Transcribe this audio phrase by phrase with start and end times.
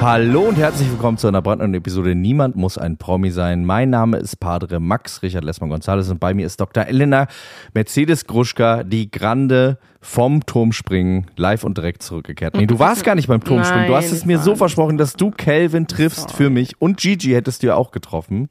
[0.00, 3.66] Hallo und herzlich willkommen zu einer brandneuen Episode Niemand muss ein Promi sein.
[3.66, 6.86] Mein Name ist Padre Max Richard Lessmann Gonzales und bei mir ist Dr.
[6.86, 7.26] Elena
[7.74, 12.54] Mercedes Gruschka, die Grande vom Turmspringen live und direkt zurückgekehrt.
[12.56, 13.88] Nee, du warst gar nicht beim Turmspringen.
[13.88, 17.62] du hast es mir so versprochen, dass du Calvin triffst für mich und Gigi hättest
[17.62, 18.48] du ja auch getroffen.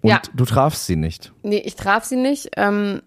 [0.00, 0.20] Und Ja.
[0.34, 1.32] du trafst sie nicht.
[1.44, 3.02] Nee, ich traf sie nicht, ähm,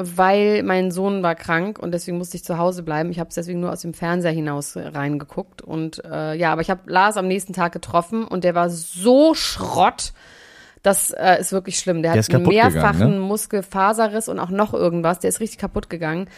[0.00, 3.10] weil mein Sohn war krank und deswegen musste ich zu Hause bleiben.
[3.10, 5.62] Ich habe es deswegen nur aus dem Fernseher hinaus reingeguckt.
[5.62, 9.34] Und äh, ja, aber ich habe Lars am nächsten Tag getroffen und der war so
[9.34, 10.12] Schrott.
[10.82, 12.02] Das äh, ist wirklich schlimm.
[12.02, 13.20] Der, Der hat einen kaputt gegangen, mehrfachen ne?
[13.20, 15.18] Muskelfaserriss und auch noch irgendwas.
[15.18, 16.28] Der ist richtig kaputt gegangen.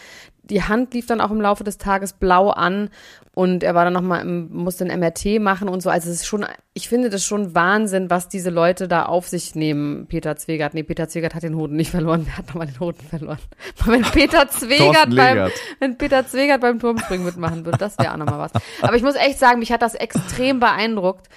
[0.43, 2.89] Die Hand lief dann auch im Laufe des Tages blau an
[3.35, 5.89] und er war dann nochmal, musste ein MRT machen und so.
[5.89, 9.55] Also es ist schon, ich finde das schon Wahnsinn, was diese Leute da auf sich
[9.55, 10.05] nehmen.
[10.05, 12.23] Peter Zwegert, nee, Peter Zwegert hat den Hoden nicht verloren.
[12.25, 13.39] Wer hat nochmal den Hoden verloren?
[13.85, 18.39] Wenn Peter Zwegert beim, wenn Peter Zwegert beim Turmspringen mitmachen würde, das wäre auch nochmal
[18.39, 18.51] was.
[18.81, 21.27] Aber ich muss echt sagen, mich hat das extrem beeindruckt.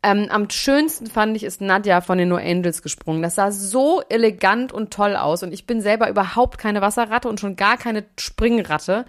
[0.00, 3.20] Ähm, am schönsten fand ich, ist Nadja von den No Angels gesprungen.
[3.20, 5.42] Das sah so elegant und toll aus.
[5.42, 9.06] Und ich bin selber überhaupt keine Wasserratte und schon gar keine Springratte,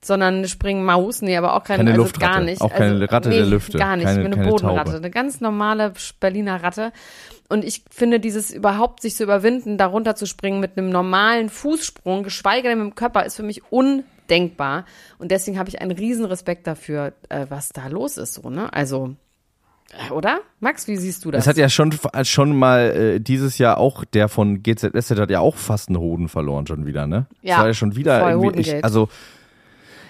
[0.00, 1.22] sondern eine Springmaus.
[1.22, 2.32] Nee, aber auch keine, Keine also Luftratte.
[2.32, 2.60] gar nicht.
[2.60, 3.78] Auch keine also, Ratte der Lüfte.
[3.78, 4.06] Gar nicht.
[4.06, 4.84] Keine- ich bin eine Bodenratte.
[4.92, 4.96] Taube.
[4.98, 6.92] Eine ganz normale Berliner Ratte.
[7.48, 12.22] Und ich finde, dieses überhaupt sich zu überwinden, darunter zu springen mit einem normalen Fußsprung,
[12.22, 14.84] geschweige denn mit dem Körper, ist für mich undenkbar.
[15.18, 18.72] Und deswegen habe ich einen riesen Respekt dafür, äh, was da los ist, so, ne?
[18.72, 19.16] Also,
[20.10, 20.40] oder?
[20.60, 21.42] Max, wie siehst du das?
[21.42, 25.40] Es hat ja schon, schon mal äh, dieses Jahr auch, der von GZSZ hat ja
[25.40, 27.26] auch fast einen Hoden verloren schon wieder, ne?
[27.42, 29.08] Ja, Das war ja schon wieder irgendwie, ich, also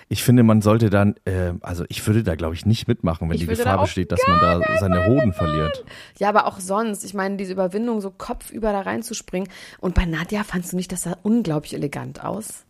[0.08, 3.36] ich finde, man sollte dann, äh, also ich würde da glaube ich nicht mitmachen, wenn
[3.36, 5.84] Ich die Gefahr besteht, dass man da seine Hoden verliert.
[6.18, 7.04] Ja, aber auch sonst.
[7.04, 9.48] Ich meine, diese Überwindung, so kopfüber da reinzuspringen.
[9.80, 12.64] Und bei Nadja fandst du nicht, das sah unglaublich elegant aus?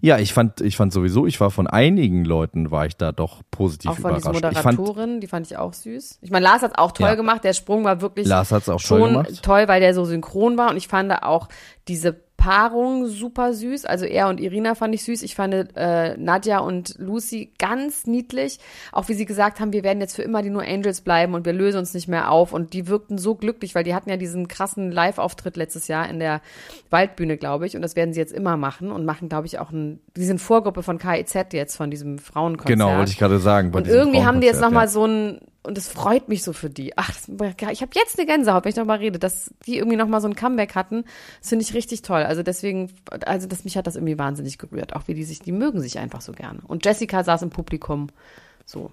[0.00, 3.42] Ja, ich fand, ich fand sowieso, ich war von einigen Leuten, war ich da doch
[3.50, 4.26] positiv Auch von überrascht.
[4.52, 6.18] Ich fand, Moderatorin, die fand ich auch süß.
[6.22, 7.14] Ich meine, Lars hat auch toll Ja.
[7.16, 7.42] gemacht.
[7.44, 9.42] Der Sprung war wirklich Lars hat's auch toll schon gemacht.
[9.42, 10.70] toll, weil der so synchron war.
[10.70, 11.48] Und ich fand auch
[11.88, 13.84] diese Paarung super süß.
[13.84, 15.22] Also er und Irina fand ich süß.
[15.24, 18.60] Ich fand äh, Nadja und Lucy ganz niedlich.
[18.92, 21.44] Auch wie sie gesagt haben, wir werden jetzt für immer die nur Angels bleiben und
[21.44, 22.52] wir lösen uns nicht mehr auf.
[22.52, 26.20] Und die wirkten so glücklich, weil die hatten ja diesen krassen Live-Auftritt letztes Jahr in
[26.20, 26.40] der
[26.90, 27.74] Waldbühne, glaube ich.
[27.74, 30.40] Und das werden sie jetzt immer machen und machen, glaube ich, auch ein, die sind
[30.40, 32.78] Vorgruppe von KIZ jetzt, von diesem Frauenkonzert.
[32.78, 33.74] genau, wollte ich gerade sagen.
[33.74, 36.96] Und irgendwie haben die jetzt nochmal so ein, und es freut mich so für die.
[36.96, 40.26] Ach, ich habe jetzt eine Gänsehaut, wenn ich darüber rede, dass die irgendwie nochmal so
[40.26, 41.04] ein Comeback hatten.
[41.40, 42.22] Das finde ich richtig toll.
[42.22, 42.90] Also deswegen,
[43.26, 44.96] also das, mich hat das irgendwie wahnsinnig gerührt.
[44.96, 46.60] Auch wie die sich, die mögen sich einfach so gerne.
[46.66, 48.08] Und Jessica saß im Publikum.
[48.64, 48.90] So.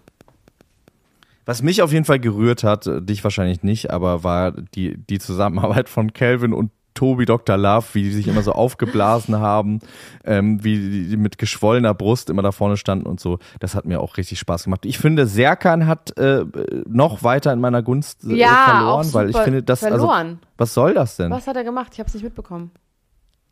[1.45, 5.19] Was mich auf jeden Fall gerührt hat, äh, dich wahrscheinlich nicht, aber war die, die
[5.19, 7.57] Zusammenarbeit von Calvin und Tobi Dr.
[7.57, 9.79] Love, wie die sich immer so aufgeblasen haben,
[10.23, 13.37] ähm, wie die, mit geschwollener Brust immer da vorne standen und so.
[13.59, 14.85] Das hat mir auch richtig Spaß gemacht.
[14.85, 16.45] Ich finde, Serkan hat äh,
[16.87, 20.11] noch weiter in meiner Gunst äh, Ja, verloren, weil ich finde, das also
[20.57, 21.29] was soll das denn?
[21.31, 21.91] Was hat er gemacht?
[21.93, 22.71] Ich habe es nicht mitbekommen.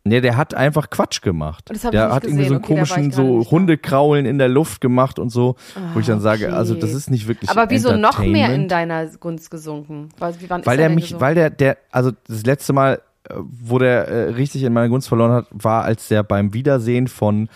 [0.06, 1.72] Nee, der hat einfach Quatsch gemacht.
[1.94, 2.82] Der hat irgendwie so einen gesehen.
[2.82, 3.50] Okay, komischen so.
[3.50, 5.56] Hundekraulen in der Luft gemacht und so,
[5.94, 6.56] wo ich dann sage, okay.
[6.56, 10.10] also das ist nicht wirklich Aber wieso noch mehr in deiner Gunst gesunken?
[10.20, 11.22] Weil, wie, weil der denn mich, gesunken?
[11.22, 15.32] weil der, der, also das letzte Mal, wo der äh, richtig in meiner Gunst verloren
[15.32, 17.50] hat, war, als der beim Wiedersehen von,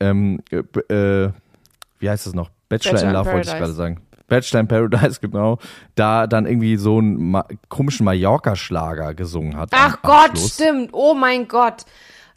[0.00, 1.30] ähm, äh, äh,
[1.98, 2.50] wie heißt das noch?
[2.68, 4.00] Bachelor, Bachelor in Love wollte ich gerade sagen.
[4.26, 5.58] Bachelor in Paradise, genau.
[5.94, 9.70] Da dann irgendwie so einen Ma komischen Mallorca-Schlager gesungen hat.
[9.72, 10.54] Ach Gott, Abschluss.
[10.54, 10.90] stimmt.
[10.92, 11.84] Oh mein Gott.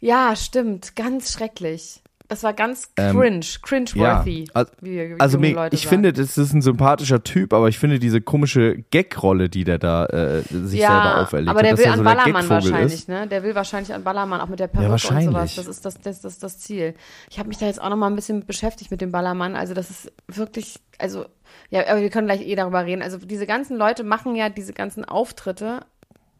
[0.00, 0.94] Ja, stimmt.
[0.94, 2.02] Ganz schrecklich.
[2.28, 4.38] Das war ganz cringe, cringe-worthy.
[4.40, 5.96] Ähm, ja, al- wie, wie Also mir, Leute ich sagen.
[5.96, 10.06] finde, das ist ein sympathischer Typ, aber ich finde diese komische Gag-Rolle, die der da
[10.06, 13.08] äh, sich selber auferlegt aber hat, der dass will an so Ballermann wahrscheinlich, ist.
[13.08, 13.26] ne?
[13.28, 15.26] Der will wahrscheinlich an Ballermann, auch mit der Perücke und wahrscheinlich.
[15.26, 15.54] sowas.
[15.56, 16.94] Das ist das, das, das, das Ziel.
[17.30, 19.54] Ich habe mich da jetzt auch noch mal ein bisschen beschäftigt mit dem Ballermann.
[19.54, 21.26] Also das ist wirklich, also
[21.70, 23.02] ja, aber wir können gleich eh darüber reden.
[23.02, 25.80] Also diese ganzen Leute machen ja diese ganzen Auftritte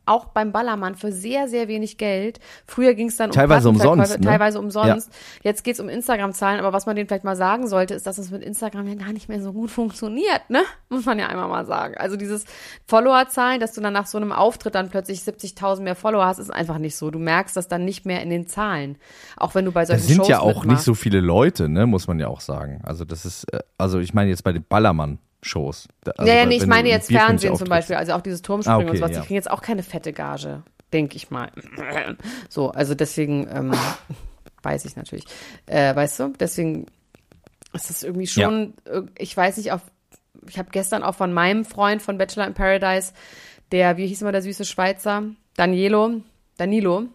[0.07, 2.41] auch beim Ballermann für sehr, sehr wenig Geld.
[2.67, 4.25] Früher ging es dann um Teilweise umsonst, ne?
[4.25, 5.11] Teilweise umsonst.
[5.43, 8.31] Jetzt geht's um Instagram-Zahlen, aber was man denen vielleicht mal sagen sollte, ist, dass es
[8.31, 10.63] mit Instagram ja gar nicht mehr so gut funktioniert, ne?
[10.89, 11.95] Muss man ja einmal mal sagen.
[11.97, 12.45] Also dieses
[12.87, 16.51] Follower-Zahlen, dass du dann nach so einem Auftritt dann plötzlich 70.000 mehr Follower hast, ist
[16.53, 17.11] einfach nicht so.
[17.11, 18.97] Du merkst das dann nicht mehr in den Zahlen.
[19.37, 20.85] Auch wenn du bei Das solchen sind Shows ja auch nicht mitmachst.
[20.85, 22.81] so viele Leute, ne, muss man ja auch sagen.
[22.85, 25.26] Also das ist, äh, also ich meine jetzt bei den Ballermann-Shows.
[26.05, 27.69] Da- Also ja, ja, nee, ich meine jetzt Bierkönig Fernsehen zum.
[27.69, 29.21] Beispiel, also auch dieses Turmspringen Ah, und okay, sowas, ja.
[29.21, 30.63] die kriegen jetzt auch keine fette Gage,
[30.93, 31.51] denke ich mal.
[32.49, 33.73] So, also deswegen, ähm,
[34.63, 35.25] weiß ich natürlich.
[35.67, 36.87] Äh, weißt du, deswegen
[37.73, 39.81] ist das irgendwie schon, äh, ich weiß nicht, auf
[40.49, 43.13] ich habe gestern auch von meinem Freund von Bachelor in Paradise,
[43.73, 45.25] der, wie hieß immer der süße Schweizer?
[45.57, 46.21] Danielo.
[46.57, 47.07] Danilo.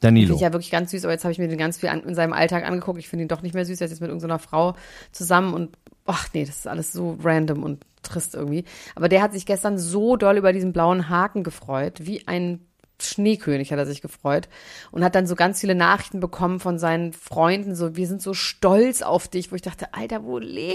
[0.00, 0.26] Danilo.
[0.28, 2.02] Finde ich ja wirklich ganz süß, aber jetzt habe ich mir den ganz viel an,
[2.02, 2.98] in seinem Alltag angeguckt.
[2.98, 3.80] Ich finde ihn doch nicht mehr süß.
[3.80, 4.74] Er ist jetzt mit irgendeiner Frau
[5.12, 5.76] zusammen und
[6.10, 8.64] ach nee, das ist alles so random und trist irgendwie.
[8.94, 12.66] Aber der hat sich gestern so doll über diesen blauen Haken gefreut, wie ein
[13.02, 14.48] Schneekönig hat er sich gefreut
[14.90, 18.34] und hat dann so ganz viele Nachrichten bekommen von seinen Freunden, so wir sind so
[18.34, 20.74] stolz auf dich, wo ich dachte, Alter, wo leben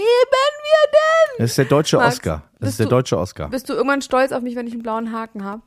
[0.90, 1.36] denn?
[1.38, 2.42] Das ist der deutsche Max, Oscar.
[2.58, 3.48] Das ist der du- deutsche Oscar.
[3.48, 5.62] Bist du irgendwann stolz auf mich, wenn ich einen blauen Haken habe?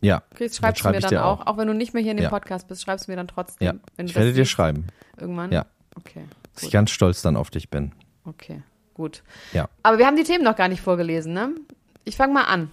[0.00, 0.22] Ja.
[0.34, 1.46] Chris, schreibst schreib du mir dann dir auch.
[1.46, 2.30] auch, wenn du nicht mehr hier in dem Ja.
[2.30, 3.64] Podcast bist, schreibst du mir dann trotzdem.
[3.96, 4.04] Ja.
[4.04, 5.52] Ich werde dir schreiben, Irgendwann?
[5.52, 5.64] Ja.
[5.96, 6.24] Okay,
[6.54, 7.92] dass ich ganz stolz dann auf dich bin.
[8.24, 8.62] Okay,
[8.94, 9.22] gut.
[9.52, 9.68] Ja.
[9.82, 11.50] Aber wir haben die Themen noch gar nicht vorgelesen, ne?
[12.04, 12.70] Ich fange mal an.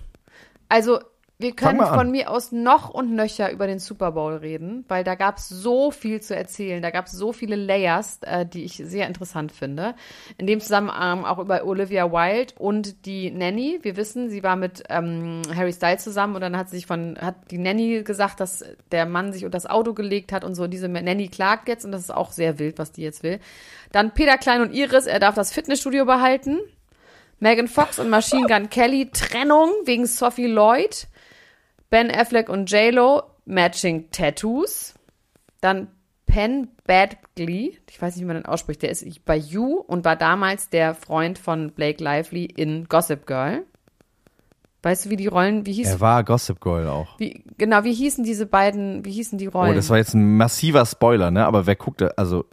[0.69, 0.99] Also,
[1.41, 5.15] wir können von mir aus noch und nöcher über den Super Bowl reden, weil da
[5.15, 6.81] gab es so viel zu erzählen.
[6.81, 9.95] Da gab es so viele Layers, äh, die ich sehr interessant finde.
[10.37, 13.79] In dem Zusammenhang auch über Olivia Wilde und die Nanny.
[13.81, 17.35] Wir wissen, sie war mit ähm, Harry Styles zusammen und dann hat sich von, hat
[17.51, 20.67] die Nanny gesagt, dass der Mann sich unter das Auto gelegt hat und so.
[20.67, 23.39] Diese Nanny klagt jetzt und das ist auch sehr wild, was die jetzt will.
[23.91, 26.59] Dann Peter Klein und Iris, er darf das Fitnessstudio behalten.
[27.39, 31.07] Megan Fox und Machine Gun Kelly Trennung wegen Sophie Lloyd.
[31.91, 34.95] Ben Affleck und J-Lo Matching Tattoos.
[35.61, 35.89] Dann
[36.25, 40.15] Penn Badgley, ich weiß nicht, wie man den ausspricht, der ist bei You und war
[40.15, 43.63] damals der Freund von Blake Lively in Gossip Girl.
[44.83, 47.19] Weißt du, wie die Rollen, wie hieß, Er war Gossip Girl auch.
[47.19, 49.73] wie, genau, wie hießen diese beiden, wie hießen die Rollen?
[49.73, 51.45] Oh, das war jetzt ein massiver Spoiler, ne?
[51.45, 52.45] Aber wer guckt, da- also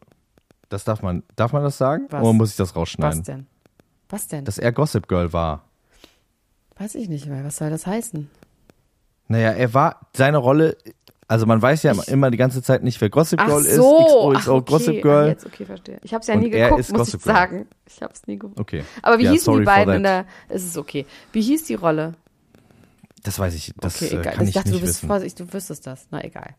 [0.69, 2.06] das darf man, darf man das sagen?
[2.11, 2.23] Was?
[2.23, 3.23] Oder muss ich das Was rausschneiden?
[3.23, 3.46] denn?
[4.11, 4.44] Was denn?
[4.44, 5.64] Dass er Gossip Girl war.
[6.76, 7.44] weiß ich nicht mehr.
[7.44, 8.29] Was soll das heißen?
[9.29, 10.77] Naja, er war, seine Rolle,
[11.27, 14.39] also man weiß ja immer die ganze Zeit nicht, wer Gossip Ach Girl so, ist.
[14.39, 14.73] ach, XOXO okay.
[14.73, 15.29] Gossip Ah, Girl.
[15.29, 15.99] jetzt, okay, verstehe.
[16.03, 17.67] Ich habe es ja nie geguckt, muss ich sagen.
[17.87, 18.59] Ich habe es nie geguckt.
[18.59, 18.85] Okay.
[19.03, 21.05] Aber wie Ja, hießen die beiden in der, es ist okay.
[21.33, 22.15] Wie hieß die Rolle?
[23.25, 24.33] Das weiß ich, das Okay, äh, egal.
[24.35, 25.07] kann ich ich, dachte, nicht du bist wissen.
[25.09, 26.07] vorsichtig, du wüsstest das.
[26.11, 26.55] Na, egal.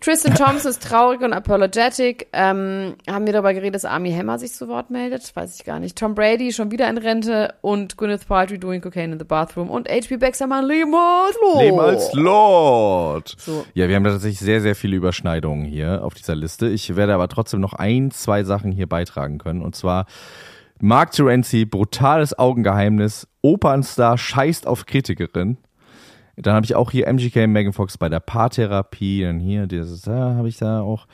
[0.00, 2.28] Tristan Thompson ist traurig und apologetic.
[2.32, 5.34] Ähm, haben wir darüber geredet, dass Army Hammer sich zu Wort meldet?
[5.36, 5.98] Weiß ich gar nicht.
[5.98, 9.88] Tom Brady schon wieder in Rente und Gwyneth Paltrow doing cocaine in the bathroom und
[9.88, 11.62] HP Baxtermann Leben als Lord.
[11.62, 13.34] Leben als Lord.
[13.38, 13.64] So.
[13.74, 16.68] Ja, wir haben tatsächlich sehr, sehr viele Überschneidungen hier auf dieser Liste.
[16.68, 19.60] Ich werde aber trotzdem noch ein, zwei Sachen hier beitragen können.
[19.60, 20.06] Und zwar
[20.80, 25.58] Mark Terenzi, brutales Augengeheimnis, Opernstar scheißt auf Kritikerin.
[26.36, 29.22] Dann habe ich auch hier MGK Megan Fox bei der Paartherapie.
[29.22, 31.06] Dann hier, dieses, da habe ich da auch.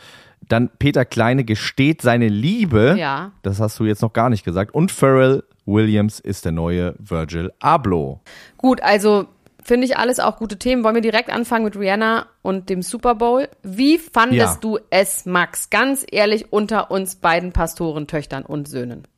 [0.49, 2.97] Dann Peter Kleine gesteht seine Liebe.
[2.99, 3.33] Ja.
[3.43, 4.75] Das hast du jetzt noch gar nicht gesagt.
[4.75, 8.21] Und Pharrell Williams ist der neue Virgil Abloh.
[8.57, 9.27] Gut, also
[9.65, 10.85] finde ich alles auch gute Themen.
[10.85, 13.49] Wollen wir direkt anfangen mit Rihanna und dem Super Bowl?
[13.65, 14.59] Wie fandest Ja.
[14.61, 15.71] du es, Max?
[15.71, 19.09] Ganz ehrlich, unter uns beiden Pastoren, Töchtern und Söhnen.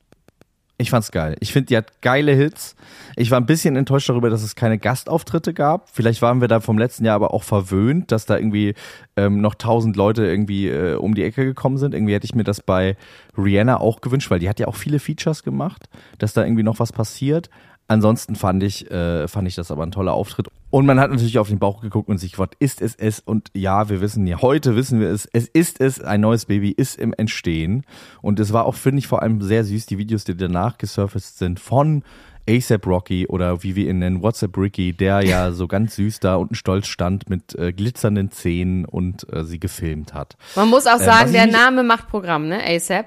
[0.80, 1.34] Ich fand's geil.
[1.40, 2.76] Ich finde, die hat geile Hits.
[3.16, 5.90] Ich war ein bisschen enttäuscht darüber, dass es keine Gastauftritte gab.
[5.90, 8.74] Vielleicht waren wir da vom letzten Jahr aber auch verwöhnt, dass da irgendwie
[9.16, 11.94] ähm, noch tausend Leute irgendwie äh, um die Ecke gekommen sind.
[11.94, 12.96] Irgendwie hätte ich mir das bei
[13.36, 15.88] Rihanna auch gewünscht, weil die hat ja auch viele Features gemacht,
[16.18, 17.50] dass da irgendwie noch was passiert.
[17.90, 20.48] Ansonsten fand ich, äh, fand ich das aber ein toller Auftritt.
[20.70, 23.18] Und man hat natürlich auf den Bauch geguckt und sich gefragt, ist es es?
[23.20, 26.70] Und ja, wir wissen ja, heute wissen wir es, es ist es, ein neues Baby
[26.70, 27.84] ist im Entstehen.
[28.20, 31.38] Und es war auch, finde ich, vor allem sehr süß, die Videos, die danach gesurfaced
[31.38, 32.02] sind von
[32.46, 36.36] ASAP Rocky oder wie wir ihn nennen, WhatsApp Ricky, der ja so ganz süß da
[36.36, 40.36] unten stolz stand mit äh, glitzernden Zähnen und äh, sie gefilmt hat.
[40.56, 42.60] Man muss auch Äh, sagen, was der Name macht Programm, ne?
[42.62, 43.06] ASAP.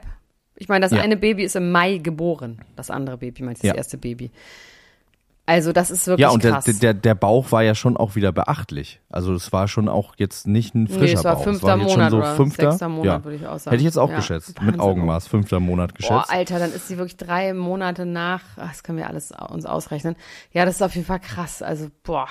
[0.55, 1.01] Ich meine, das Ja.
[1.01, 2.61] eine Baby ist im Mai geboren.
[2.75, 3.77] Das andere Baby, meinst du, das Ja.
[3.77, 4.31] erste Baby.
[5.51, 6.63] Also, das ist wirklich Ja, und der, krass.
[6.63, 9.01] der, der Bauch war ja schon auch wieder beachtlich.
[9.09, 11.43] Also es war schon auch jetzt nicht ein frischer nee, es war Bauch.
[11.43, 13.23] fünfter es war jetzt Monat schon so oder fünfter, sechster Monat, ja.
[13.25, 13.71] würde ich auch sagen.
[13.71, 14.15] Hätte ich jetzt auch Ja.
[14.15, 14.55] geschätzt.
[14.55, 14.65] Wahnsinn.
[14.71, 16.27] Mit Augenmaß, fünfter Monat geschätzt.
[16.29, 19.65] Boah, Alter, dann ist sie wirklich drei Monate nach, ach, das können wir alles uns
[19.65, 20.15] ausrechnen.
[20.53, 21.61] Ja, das ist auf jeden Fall krass.
[21.61, 22.29] Also, boah.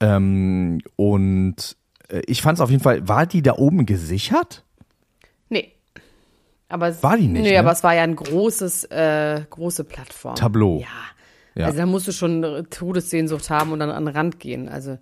[0.00, 1.76] Ähm, und
[2.08, 4.64] äh, ich fand es auf jeden Fall, war die da oben gesichert?
[5.50, 5.74] Nee.
[6.70, 7.58] Aber es, War die nicht, Nee, ne?
[7.58, 10.34] aber es war ja ein großes, äh, große Plattform.
[10.36, 10.78] Tableau.
[10.80, 10.86] Ja.
[11.56, 11.66] Ja.
[11.66, 14.68] Also da musst du schon Todessehnsucht haben und dann an den Rand gehen.
[14.68, 14.98] Also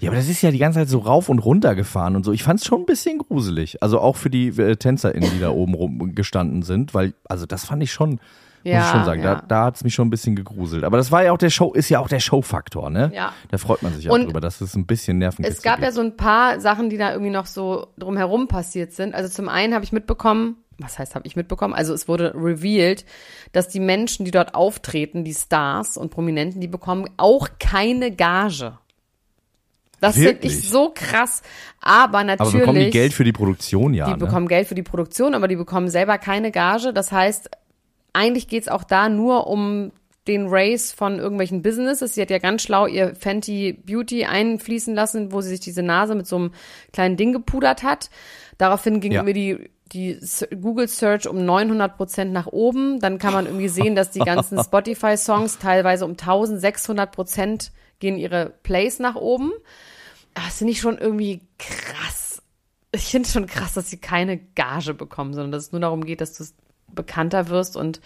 [0.00, 2.32] Ja, aber das ist ja die ganze Zeit so rauf und runter gefahren und so.
[2.32, 3.80] Ich fand es schon ein bisschen gruselig.
[3.82, 7.64] Also auch für die äh, TänzerInnen, die da oben rum gestanden sind, weil, also das
[7.64, 8.20] fand ich schon, muss
[8.64, 9.36] Ja, ich schon sagen, ja.
[9.36, 10.82] da, da hat es mich schon ein bisschen gegruselt.
[10.82, 13.12] Aber das war ja auch der Show, ist ja auch der Showfaktor, ne?
[13.14, 13.32] Ja.
[13.52, 15.86] Da freut man sich auch Und drüber, dass es ein bisschen Nervenkitzel es gab gibt.
[15.86, 19.14] ja so ein paar Sachen, die da irgendwie noch so drumherum passiert sind.
[19.14, 21.74] Also zum einen habe ich mitbekommen, was heißt habe ich mitbekommen?
[21.74, 23.04] Also es wurde revealed,
[23.52, 28.78] dass die Menschen, die dort auftreten, die Stars und Prominenten, die bekommen auch keine Gage.
[30.00, 30.58] Das finde Wirklich?
[30.58, 31.42] ich so krass.
[31.80, 32.54] Aber natürlich.
[32.54, 34.06] Aber bekommen die Geld für die Produktion, ja.
[34.06, 34.16] Die ne?
[34.16, 36.92] bekommen Geld für die Produktion, aber die bekommen selber keine Gage.
[36.92, 37.50] Das heißt,
[38.12, 39.92] eigentlich geht's auch da nur um
[40.26, 42.14] den Race von irgendwelchen Businesses.
[42.14, 46.14] Sie hat ja ganz schlau ihr Fenty Beauty einfließen lassen, wo sie sich diese Nase
[46.14, 46.50] mit so einem
[46.92, 48.10] kleinen Ding gepudert hat.
[48.58, 49.22] Daraufhin ging Ja.
[49.22, 50.18] mir die die
[50.60, 53.00] Google Search um 900 Prozent nach oben.
[53.00, 58.16] Dann kann man irgendwie sehen, dass die ganzen Spotify Songs teilweise um 1600 Prozent gehen
[58.16, 59.52] ihre Plays nach oben.
[60.34, 62.42] Aber Das finde ich schon irgendwie krass.
[62.92, 66.04] Ich finde es schon krass, dass sie keine Gage bekommen, sondern dass es nur darum
[66.04, 66.44] geht, dass du
[66.88, 68.00] bekannter wirst und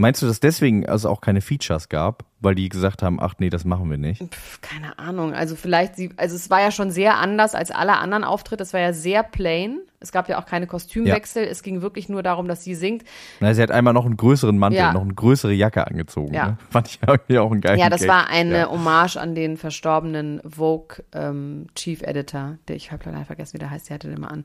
[0.00, 3.50] Meinst du, dass deswegen also auch keine Features gab, weil die gesagt haben, ach nee,
[3.50, 4.22] das machen wir nicht?
[4.22, 5.34] pf, keine Ahnung.
[5.34, 8.62] Also vielleicht sie, also es war ja schon sehr anders als alle anderen Auftritte.
[8.62, 9.80] Es war ja sehr plain.
[10.00, 11.44] Es gab ja auch keine Kostümwechsel.
[11.44, 13.02] Es ging wirklich nur darum, dass sie singt.
[13.40, 14.92] Na, sie hat einmal noch einen größeren Mantel, Ja.
[14.92, 16.32] noch eine größere Jacke angezogen.
[16.34, 16.46] Ja.
[16.50, 16.58] Ne?
[16.70, 18.08] Fand ich irgendwie auch einen geilen Ja, das Gag.
[18.10, 18.70] war eine Ja.
[18.70, 23.70] Hommage an den verstorbenen Vogue ähm, Chief Editor, der ich habe leider vergessen, wie der
[23.70, 24.44] heißt, der hatte den mal an.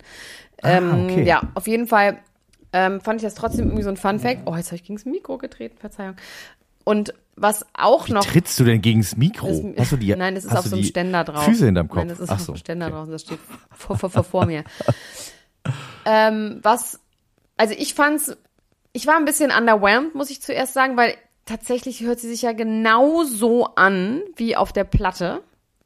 [0.63, 1.23] Ähm, Ah, okay.
[1.23, 2.17] Ja, auf jeden Fall
[2.71, 4.41] ähm, fand ich das trotzdem irgendwie so ein Fun Fact.
[4.47, 6.15] Oh, jetzt habe ich gegen das Mikro getreten, Verzeihung.
[6.83, 9.47] Und was auch Wie noch trittst du denn gegens Mikro?
[9.47, 11.43] Das- hast du die, Nein, das ist auf so einem Ständer drauf.
[11.45, 11.97] Füße hinterm Kopf.
[11.99, 12.95] Nein, das ist Ach auf so, einem Ständer okay.
[12.95, 13.07] drauf.
[13.11, 13.39] Das steht
[13.71, 14.63] vor, vor, vor, vor mir.
[16.05, 16.99] ähm, was,
[17.57, 18.35] also ich fand's,
[18.91, 21.15] ich war ein bisschen underwhelmed, muss ich zuerst sagen, weil
[21.45, 25.41] tatsächlich hört sie sich ja genauso an wie auf der Platte.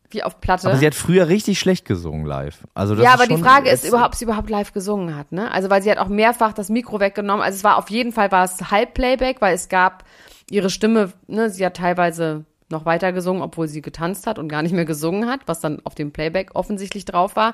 [0.10, 0.68] Wie auf Platte.
[0.68, 2.60] Aber sie hat früher richtig schlecht gesungen live.
[2.74, 5.52] Also das ja, aber die Frage ist überhaupt, ob sie überhaupt live gesungen hat, ne?
[5.52, 7.44] Also, weil sie hat auch mehrfach das Mikro weggenommen.
[7.44, 10.06] Also, es war auf jeden Fall war es Halbplayback, weil es gab
[10.50, 11.50] ihre Stimme, ne?
[11.50, 15.30] Sie hat teilweise noch weiter gesungen, obwohl sie getanzt hat und gar nicht mehr gesungen
[15.30, 17.54] hat, was dann auf dem Playback offensichtlich drauf war.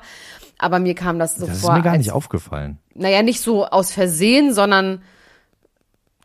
[0.58, 2.78] Aber mir kam das so Das ist vor, mir gar als, nicht aufgefallen.
[2.94, 5.02] naja, nicht so aus Versehen, sondern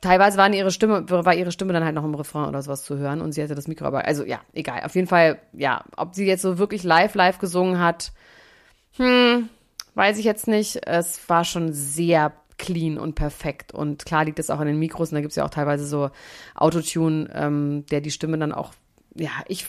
[0.01, 2.97] teilweise waren ihre Stimme, war ihre Stimme dann halt noch im Refrain oder sowas zu
[2.97, 4.81] hören und sie hatte das Mikro, aber also ja, egal.
[4.83, 8.11] Auf jeden Fall, ja, ob sie jetzt so wirklich live, live gesungen hat,
[8.95, 9.49] hm,
[9.95, 10.87] weiß ich jetzt nicht.
[10.87, 15.09] Es war schon sehr clean und perfekt und klar liegt es auch an den Mikros
[15.11, 16.11] und da gibt's ja auch teilweise so
[16.53, 18.73] Autotune, ähm, der die Stimme dann auch,
[19.15, 19.65] ja, ich,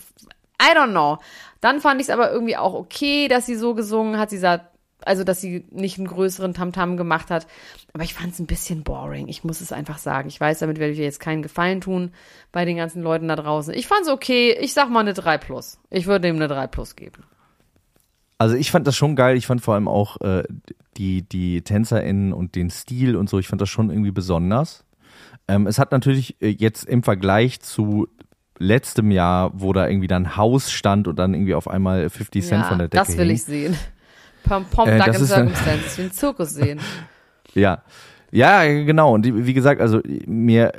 [0.61, 1.19] I don't know.
[1.61, 4.31] Dann fand ich es aber irgendwie auch okay, dass sie so gesungen hat.
[4.31, 4.61] Sie sah,
[5.03, 7.47] also dass sie nicht einen größeren Tamtam gemacht hat.
[7.95, 9.29] Aber ich fand es ein bisschen boring.
[9.29, 10.29] Ich muss es einfach sagen.
[10.29, 12.13] Ich weiß, damit werde ich jetzt keinen Gefallen tun
[12.53, 13.73] bei den ganzen Leuten da draußen.
[13.73, 14.57] Ich fand es okay.
[14.61, 15.79] Ich sag mal eine 3 plus.
[15.89, 17.25] Ich würde ihm eine 3 plus geben.
[18.37, 19.37] Also ich fand das schon geil.
[19.37, 20.45] Ich fand vor allem auch äh,
[21.01, 24.85] die, die TänzerInnen und den Stil und so, ich fand das schon irgendwie besonders.
[25.49, 28.07] Ähm, es hat natürlich äh, jetzt im Vergleich zu
[28.59, 32.63] letztem Jahr, wo da irgendwie dann Haus stand und dann irgendwie auf einmal 50 Cent
[32.63, 33.35] ja, von der Decke das will hing.
[33.35, 33.77] ich sehen.
[34.45, 35.97] Pom Pom Äh, Duck das in Circumstances.
[35.99, 36.81] Will einen Zirkus sehen.
[37.53, 37.83] Ja.
[38.31, 39.13] Ja, genau.
[39.13, 40.71] Und die, wie gesagt, also mir,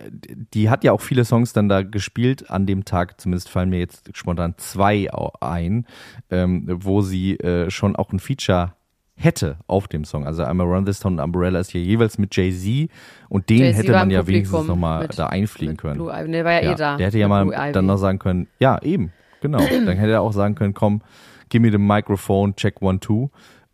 [0.54, 3.20] die hat ja auch viele Songs dann da gespielt an dem Tag.
[3.20, 5.10] Zumindest fallen mir jetzt spontan zwei
[5.42, 5.86] ein,
[6.30, 8.74] ähm, wo sie äh, schon auch ein Feature
[9.22, 10.26] hätte auf dem Song.
[10.26, 12.90] Also einmal Run This Town und Umbrella ist hier jeweils mit Jay-Z
[13.30, 15.96] und den Jay-Z hätte man ja wenigstens Publikum nochmal mit- da einfliegen können.
[15.96, 16.32] Blue Ivy.
[16.32, 16.98] Der war ja, ja, eh da.
[16.98, 19.12] der hätte ja mal Blue dann noch sagen können, ja, eben,
[19.42, 19.60] genau.
[19.86, 21.02] dann hätte er auch sagen können, komm,
[21.50, 23.30] give me the microphone, check one, two.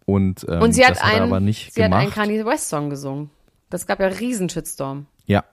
[0.06, 2.04] Und, ähm, Und sie hat das hat er einen, aber nicht sie hat gemacht.
[2.04, 3.30] einen Kanye West Song gesungen.
[3.70, 5.08] Das gab ja riesen Shitstorm.
[5.26, 5.44] ja,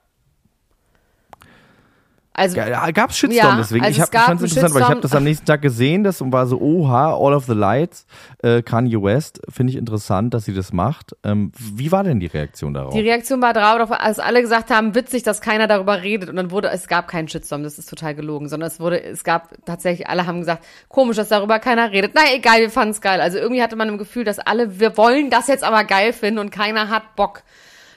[2.36, 3.84] Also, Ja, gab es Shitstorm Ja, deswegen.
[3.84, 5.00] also ich es hab, ich fand's einen interessant, weil ich habe Shitstorm.
[5.02, 8.06] das am nächsten Tag gesehen, das und war so, oha, All of the Lights,
[8.42, 11.14] äh, Kanye West, finde ich interessant, dass sie das macht.
[11.22, 12.92] Ähm, wie war denn die Reaktion darauf?
[12.92, 16.28] Die Reaktion war drauf, als alle gesagt haben, witzig, dass keiner darüber redet.
[16.28, 19.22] Und dann wurde, es gab keinen Shitstorm, das ist total gelogen, sondern es wurde, es
[19.22, 22.12] gab tatsächlich, alle haben gesagt, komisch, dass darüber keiner redet.
[22.16, 23.20] Na egal, wir fanden es geil.
[23.20, 26.40] Also irgendwie hatte man im Gefühl, dass alle, wir wollen das jetzt aber geil finden
[26.40, 27.42] und keiner hat Bock,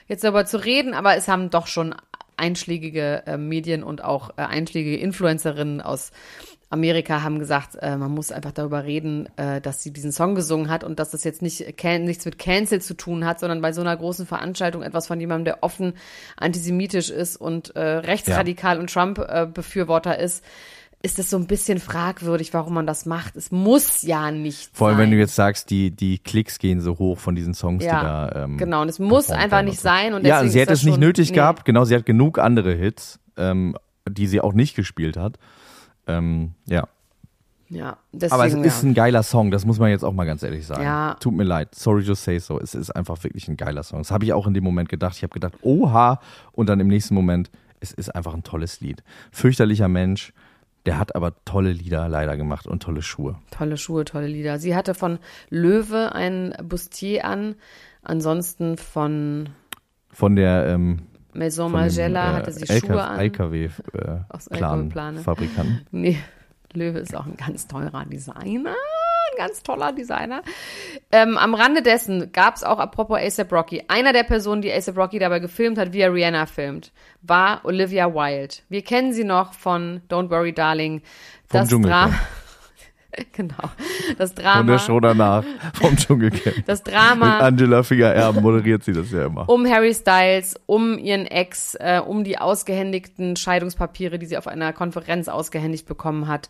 [0.06, 1.94] jetzt darüber zu reden, aber es haben doch schon
[2.38, 6.12] einschlägige äh, Medien und auch äh, einschlägige Influencerinnen aus
[6.70, 10.68] Amerika haben gesagt, äh, man muss einfach darüber reden, äh, dass sie diesen Song gesungen
[10.68, 13.72] hat und dass das jetzt nicht can nichts mit Cancel zu tun hat, sondern bei
[13.72, 15.94] so einer großen Veranstaltung etwas von jemandem, der offen
[16.36, 20.44] antisemitisch ist und äh, rechtsradikal und Trump-Befürworter ist,
[21.02, 23.36] ist es so ein bisschen fragwürdig, warum man das macht.
[23.36, 25.04] Es muss ja nicht Vor allem, sein.
[25.04, 28.04] wenn du jetzt sagst, die, die Klicks gehen so hoch von diesen Songs, ja, die
[28.04, 28.44] da.
[28.44, 28.82] Ähm, genau.
[28.82, 29.84] Und es muss einfach nicht so.
[29.84, 30.14] sein.
[30.14, 31.36] Und ja, sie hätte es nicht nötig nee.
[31.36, 31.64] gehabt.
[31.64, 33.76] Genau, sie hat genug andere Hits, ähm,
[34.08, 35.38] die sie auch nicht gespielt hat.
[36.08, 36.88] Ähm, ja.
[37.70, 38.88] Ja, deswegen, Aber es ist ja.
[38.88, 40.82] ein geiler Song, das muss man jetzt auch mal ganz ehrlich sagen.
[40.82, 41.16] Ja.
[41.20, 42.58] Tut mir leid, sorry to say so.
[42.58, 43.98] Es ist einfach wirklich ein geiler Song.
[43.98, 45.16] Das habe ich auch in dem Moment gedacht.
[45.16, 46.18] Ich habe gedacht, oha,
[46.52, 47.50] und dann im nächsten Moment,
[47.80, 49.04] es ist einfach ein tolles Lied.
[49.30, 50.32] Fürchterlicher Mensch,
[50.88, 53.36] der hat aber tolle Lieder leider gemacht und tolle Schuhe.
[53.50, 54.58] Tolle Schuhe, tolle Lieder.
[54.58, 55.18] Sie hatte von
[55.50, 57.56] Löwe ein Bustier an,
[58.00, 59.50] ansonsten von
[60.10, 61.00] Von der ähm,
[61.34, 63.20] Maison Margiela äh, hatte sie LK Schuhe an.
[63.20, 63.70] LKW äh,
[64.30, 65.20] Aus Plan LKW-Plane.
[65.20, 65.86] Fabrikanten.
[65.90, 66.18] Nee,
[66.72, 68.74] Löwe ist auch ein ganz teurer Designer.
[69.32, 70.42] Ein ganz toller Designer.
[71.12, 74.96] Ähm, am Rande dessen gab es auch, apropos ASAP Rocky, einer der Personen, die ASAP
[74.96, 76.92] Rocky dabei gefilmt hat, wie er Rihanna filmt,
[77.22, 78.56] war Olivia Wilde.
[78.68, 81.00] Wir kennen sie noch von Don't Worry Darling.
[81.46, 82.12] Vom Das Dschungelcamp.
[82.12, 82.20] Drama.
[83.32, 83.54] genau.
[84.18, 84.78] Das Von der Drama.
[84.78, 85.44] Show danach,
[85.74, 86.66] vom Dschungelcamp.
[86.66, 89.48] Das Mit Drama Angela Finger-Erben moderiert sie das ja immer.
[89.48, 94.72] um Harry Styles, um ihren Ex, äh, um die ausgehändigten Scheidungspapiere, die sie auf einer
[94.72, 96.48] Konferenz ausgehändigt bekommen hat,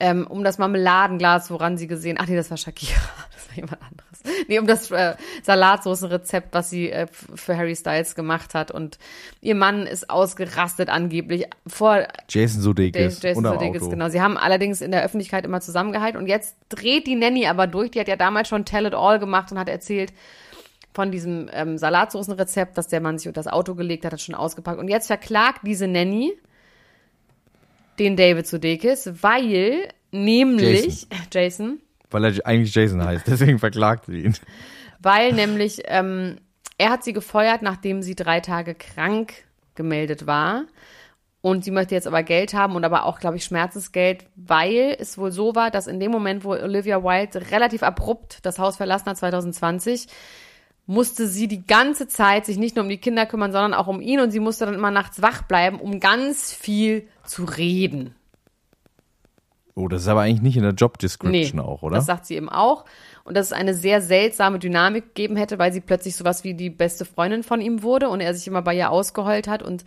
[0.00, 3.00] ähm, um das Marmeladenglas, woran sie gesehen, ach nee, das war Shakira,
[3.34, 4.08] das war jemand anderes.
[4.46, 8.98] Nee, um das äh, Salatsoßenrezept, was sie äh, für Harry Styles gemacht hat und
[9.40, 13.22] ihr Mann ist ausgerastet angeblich vor Jason Sudeikis.
[13.22, 14.08] Jason Sudeikis, genau.
[14.08, 17.90] Sie haben allerdings in der Öffentlichkeit immer zusammengehalten und jetzt dreht die Nanny aber durch.
[17.90, 20.12] Die hat ja damals schon Tell It All gemacht und hat erzählt
[20.92, 24.34] von diesem ähm, Salatsoßenrezept, das der Mann sich unter das Auto gelegt hat, hat schon
[24.34, 24.78] ausgepackt.
[24.78, 26.34] Und jetzt verklagt diese Nanny
[27.98, 34.34] den David Sudeikis, weil nämlich Jason, Weil er eigentlich Jason heißt, deswegen verklagt sie ihn.
[35.00, 36.36] weil nämlich ähm,
[36.78, 39.32] er hat sie gefeuert, nachdem sie drei Tage krank
[39.74, 40.64] gemeldet war.
[41.40, 45.18] Und sie möchte jetzt aber Geld haben und aber auch, glaube ich, Schmerzensgeld, weil es
[45.18, 49.06] wohl so war, dass in dem Moment, wo Olivia Wilde relativ abrupt das Haus verlassen
[49.06, 50.08] hat, 2020,
[50.88, 54.00] musste sie die ganze Zeit sich nicht nur um die Kinder kümmern, sondern auch um
[54.00, 58.14] ihn und sie musste dann immer nachts wach bleiben, um ganz viel zu reden.
[59.74, 61.96] Oh, das ist aber eigentlich nicht in der Job Description Nee, auch, oder?
[61.96, 62.86] Das sagt sie eben auch.
[63.22, 66.70] Und dass es eine sehr seltsame Dynamik gegeben hätte, weil sie plötzlich sowas wie die
[66.70, 69.62] beste Freundin von ihm wurde und er sich immer bei ihr ausgeheult hat.
[69.62, 69.84] Und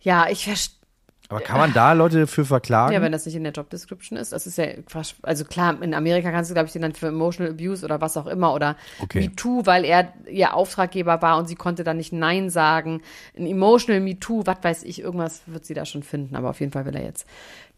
[0.00, 0.83] ja, ich verstehe.
[1.28, 2.92] Aber kann man da Leute für verklagen?
[2.92, 5.14] Ja, wenn das nicht in der Job Description ist, das ist ja Quatsch.
[5.22, 8.16] Also klar, in Amerika kannst du, glaube ich, den dann für Emotional Abuse oder was
[8.16, 9.20] auch immer oder Okay.
[9.20, 13.00] MeToo, weil er ihr Auftraggeber war und sie konnte dann nicht Nein sagen.
[13.36, 16.36] Ein Emotional MeToo, was weiß ich, irgendwas wird sie da schon finden.
[16.36, 17.26] Aber auf jeden Fall will er jetzt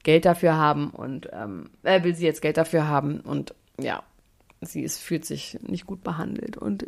[0.02, 4.02] Geld dafür haben und ähm, er will sie jetzt Geld dafür haben und ja,
[4.60, 6.86] sie ist, fühlt sich nicht gut behandelt und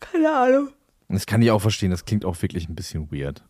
[0.00, 0.68] keine Ahnung.
[1.08, 3.44] Das kann ich auch verstehen, das klingt auch wirklich ein bisschen weird.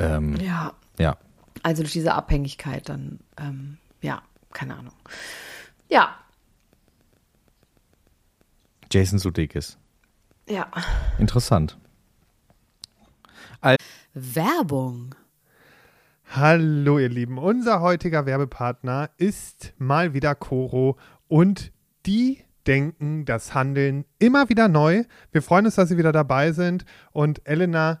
[0.00, 1.16] Ähm, Ja, ja.
[1.62, 4.94] also durch diese Abhängigkeit dann, ähm, ja, keine Ahnung.
[5.88, 6.16] Ja,
[8.92, 9.78] Jason Sudeikis.
[10.48, 10.66] ja.
[11.18, 11.78] Interessant.
[14.12, 15.14] Werbung.
[16.34, 20.96] Hallo ihr Lieben, unser heutiger Werbepartner ist mal wieder Coro
[21.28, 21.70] und
[22.06, 25.04] die denken das Handeln immer wieder neu.
[25.30, 28.00] Wir freuen uns, dass Sie wieder dabei sind und Elena,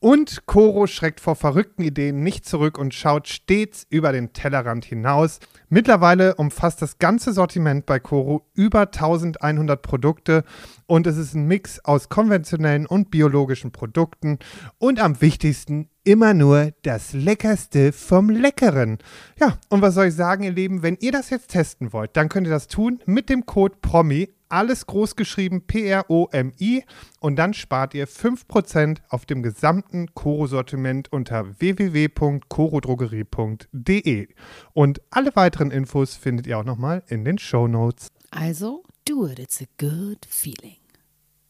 [0.00, 5.40] Und Coro schreckt vor verrückten Ideen nicht zurück und schaut stets über den Tellerrand hinaus.
[5.72, 10.42] Mittlerweile umfasst das ganze Sortiment bei Coro über 1100 Produkte
[10.86, 14.40] und es ist ein Mix aus konventionellen und biologischen Produkten
[14.78, 18.98] und am wichtigsten immer nur das Leckerste vom Leckeren.
[19.38, 22.28] Ja, und was soll ich sagen, ihr Lieben, wenn ihr das jetzt testen wollt, dann
[22.28, 26.84] könnt ihr das tun mit dem Code PROMI alles groß geschrieben, P-R-O-M-I.
[27.20, 34.28] Und dann spart ihr 5% auf dem gesamten Koro-Sortiment unter www.korodrogerie.de.
[34.72, 38.08] Und alle weiteren Infos findet ihr auch nochmal in den Show Notes.
[38.30, 40.76] Also, do it, it's a good feeling.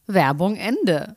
[0.09, 1.16] Werbung Ende.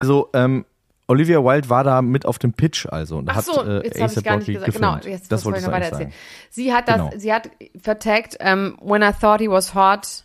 [0.00, 0.64] Also, ähm,
[1.06, 4.00] Olivia Wilde war da mit auf dem Pitch, also und Ach hat so, äh, jetzt
[4.00, 4.72] habe ich gar nicht gesagt.
[4.72, 5.14] Genau, gefilmt.
[5.14, 6.12] jetzt das muss wollte ich noch weiter erzählen.
[6.50, 7.10] Sie hat das, Genau.
[7.16, 10.24] sie hat vertagt, um, when I thought he was hot,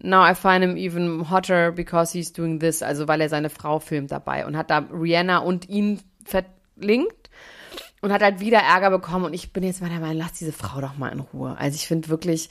[0.00, 3.80] now I find him even hotter because he's doing this, also weil er seine Frau
[3.80, 7.17] filmt dabei und hat da Rihanna und ihn verlinkt
[8.00, 10.52] und hat halt wieder Ärger bekommen und ich bin jetzt mal der Meinung, lass diese
[10.52, 11.56] Frau doch mal in Ruhe.
[11.58, 12.48] Also ich finde wirklich,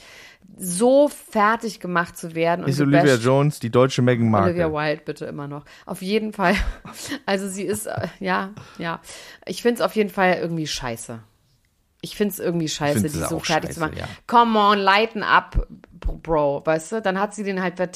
[0.57, 4.49] so fertig gemacht zu werden und Ist Olivia gebasht- Jones die deutsche Meghan Markle?
[4.65, 5.65] Olivia Wilde bitte immer noch.
[5.85, 6.55] Auf jeden Fall.
[7.25, 9.01] Also sie ist, äh, ja, ja.
[9.45, 11.19] Ich finde es auf jeden Fall irgendwie scheiße.
[12.01, 13.97] Ich finde es irgendwie scheiße, die so fertig scheiße, zu machen.
[13.97, 14.05] ja.
[14.27, 15.67] Come on, lighten up,
[16.23, 17.01] Bro, weißt du?
[17.01, 17.89] Dann hat sie den halt ver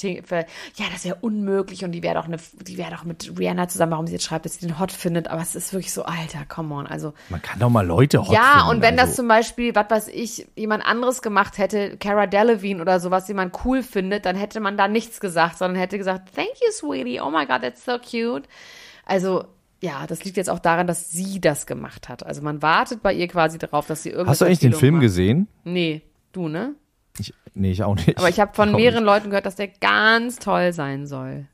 [0.75, 3.91] ja, das wäre unmöglich und die wäre doch eine, die wäre doch mit Rihanna zusammen,
[3.93, 6.45] warum sie jetzt schreibt, dass sie den hot findet, aber es ist wirklich so, Alter,
[6.47, 7.13] come on, also.
[7.29, 9.17] Man kann doch mal Leute hot Ja, finden, und wenn das also.
[9.21, 13.51] zum Beispiel, was weiß ich, jemand anderes gemacht hätte, Cara Delevingne oder sowas, die man
[13.63, 17.29] cool findet, dann hätte man da nichts gesagt, sondern hätte gesagt, thank you, sweetie, oh
[17.29, 18.43] my God, that's so cute.
[19.05, 19.45] Also,
[19.81, 22.25] ja, das liegt jetzt auch daran, dass sie das gemacht hat.
[22.25, 24.99] Also man wartet bei ihr quasi darauf, dass sie irgendwas Hast du eigentlich den Film
[24.99, 25.47] gesehen?
[25.63, 26.75] Nee, du, ne?
[27.19, 28.17] Ich, nee, ich auch nicht.
[28.17, 29.11] Aber ich habe von mehreren nicht.
[29.11, 31.47] Leuten gehört, dass der ganz toll sein soll.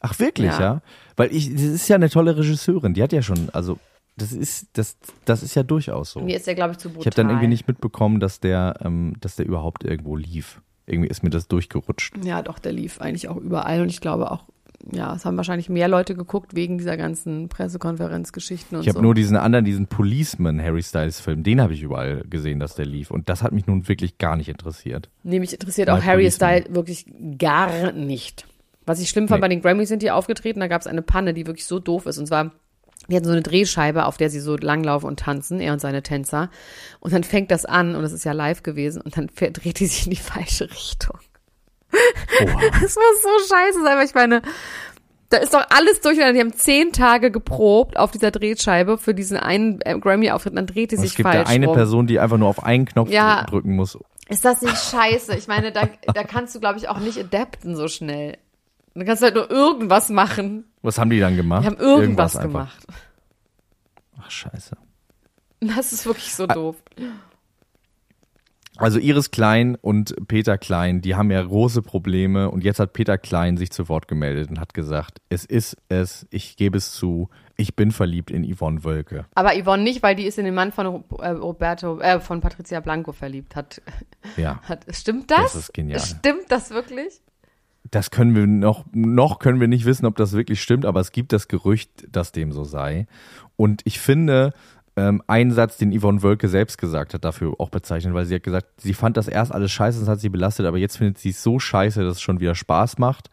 [0.00, 0.60] Ach, wirklich, ja.
[0.60, 0.82] Ja.
[1.16, 2.94] Weil ich, das ist ja eine tolle Regisseurin.
[2.94, 3.78] Die hat ja schon, also,
[4.16, 6.20] das ist, das, das ist ja durchaus so.
[6.20, 7.02] Mir ist der, glaube ich, zu brutal.
[7.02, 10.60] Ich habe dann irgendwie nicht mitbekommen, dass der, ähm, dass der überhaupt irgendwo lief.
[10.86, 12.24] Irgendwie ist mir das durchgerutscht.
[12.24, 14.44] Ja, doch, der lief eigentlich auch überall und ich glaube auch,
[14.92, 19.02] ja, es haben wahrscheinlich mehr Leute geguckt wegen dieser ganzen Pressekonferenzgeschichten und Ich habe so.
[19.02, 22.86] nur diesen anderen, diesen Policeman Harry Styles Film, den habe ich überall gesehen, dass der
[22.86, 23.10] lief.
[23.10, 25.10] Und das hat mich nun wirklich gar nicht interessiert.
[25.24, 26.30] Nee, mich interessiert My auch Harry.
[26.30, 27.06] Styles wirklich
[27.38, 28.46] gar nicht.
[28.86, 29.42] Was ich schlimm fand, Nee.
[29.42, 32.06] bei den Grammys sind die aufgetreten, da gab es eine Panne, die wirklich so doof
[32.06, 32.16] ist.
[32.18, 32.52] Und zwar,
[33.08, 36.02] die hatten so eine Drehscheibe, auf der sie so langlaufen und tanzen, er und seine
[36.02, 36.50] Tänzer.
[37.00, 39.86] Und dann fängt das an, und das ist ja live gewesen, und dann dreht die
[39.86, 41.18] sich in die falsche Richtung.
[42.44, 42.60] Oha.
[42.80, 44.42] Das muss so scheiße sein, weil ich meine,
[45.30, 46.34] da ist doch alles durcheinander.
[46.34, 50.92] Die haben zehn Tage geprobt auf dieser Drehscheibe für diesen einen äh, Grammy-Auftritt, dann dreht
[50.92, 51.74] die sich es gibt falsch da eine rum.
[51.74, 53.44] Person, die einfach nur auf einen Knopf Ja.
[53.44, 53.98] drücken muss.
[54.28, 55.34] Ist das nicht scheiße?
[55.36, 58.36] Ich meine, da, da kannst du, glaube ich, auch nicht adapten so schnell.
[58.94, 60.64] Du kannst halt nur irgendwas machen.
[60.82, 61.62] Was haben die dann gemacht?
[61.62, 62.48] Die haben irgendwas, einfach.
[62.48, 62.86] gemacht.
[64.20, 64.76] Ach, scheiße.
[65.60, 66.76] Das ist wirklich so doof.
[68.78, 73.18] Also Iris Klein und Peter Klein, die haben ja große Probleme und jetzt hat Peter
[73.18, 77.28] Klein sich zu Wort gemeldet und hat gesagt, es ist es, ich gebe es zu,
[77.56, 79.26] ich bin verliebt in Yvonne Wölke.
[79.34, 82.80] Aber Yvonne nicht, weil die ist in den Mann von äh, Roberto, äh, von Patricia
[82.80, 83.56] Blanco verliebt.
[83.56, 83.82] Hat,
[84.36, 85.52] Ja, hat, stimmt das?
[85.52, 86.00] Das ist genial.
[86.00, 87.20] Stimmt das wirklich?
[87.90, 91.12] das können wir noch, noch können wir nicht wissen, ob das wirklich stimmt, aber es
[91.12, 93.06] gibt das Gerücht, dass dem so sei.
[93.56, 94.52] Und ich finde,
[94.98, 98.42] ähm, einen Satz, den Yvonne Wölke selbst gesagt hat, dafür auch bezeichnet, weil sie hat
[98.42, 101.30] gesagt, sie fand das erst alles scheiße, das hat sie belastet, aber jetzt findet sie
[101.30, 103.30] es so scheiße, dass es schon wieder Spaß macht.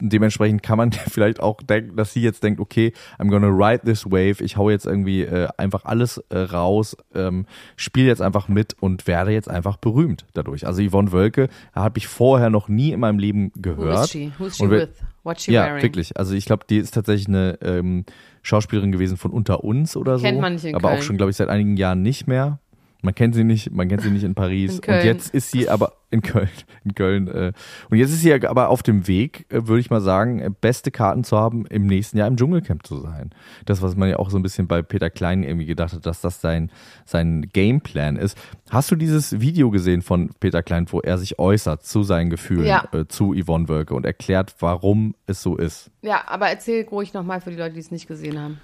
[0.00, 3.84] Und dementsprechend kann man vielleicht auch denken, dass sie jetzt denkt, okay, I'm gonna ride
[3.84, 8.46] this wave, ich hau jetzt irgendwie äh, einfach alles äh, raus, ähm, spiele jetzt einfach
[8.48, 10.66] mit und werde jetzt einfach berühmt dadurch.
[10.66, 14.04] Also Yvonne Wölke habe ich vorher noch nie in meinem Leben Who gehört.
[14.04, 14.32] is she?
[14.38, 14.90] Who's she Und wir- with?
[15.24, 15.82] What's she ja, wearing?
[15.82, 16.16] wirklich.
[16.16, 18.04] Also ich glaube, die ist tatsächlich eine ähm,
[18.48, 20.24] Schauspielerin gewesen von unter uns oder so.
[20.24, 20.98] Kennt man nicht in aber Köln.
[20.98, 22.58] auch schon, glaube ich, seit einigen Jahren nicht mehr.
[23.00, 24.80] Man kennt sie nicht, man kennt sie nicht in Paris.
[24.80, 24.92] In.
[24.94, 26.48] Und jetzt ist sie aber in Köln,
[26.84, 27.28] in Köln.
[27.28, 27.52] Äh,
[27.90, 30.90] und jetzt ist sie aber auf dem Weg, äh, würde ich mal sagen, äh, beste
[30.90, 33.30] Karten zu haben, im nächsten Jahr im Dschungelcamp zu sein.
[33.66, 36.20] Das, was man ja auch so ein bisschen bei Peter Klein irgendwie gedacht hat, dass
[36.22, 36.72] das sein,
[37.04, 38.36] sein Gameplan ist.
[38.70, 42.66] Hast du dieses Video gesehen von Peter Klein, wo er sich äußert zu seinen Gefühlen
[42.66, 42.88] Ja.
[42.92, 45.92] äh, zu Yvonne Wölke und erklärt, warum es so ist?
[46.02, 48.58] Ja, aber erzähl ruhig nochmal für die Leute, die es nicht gesehen haben.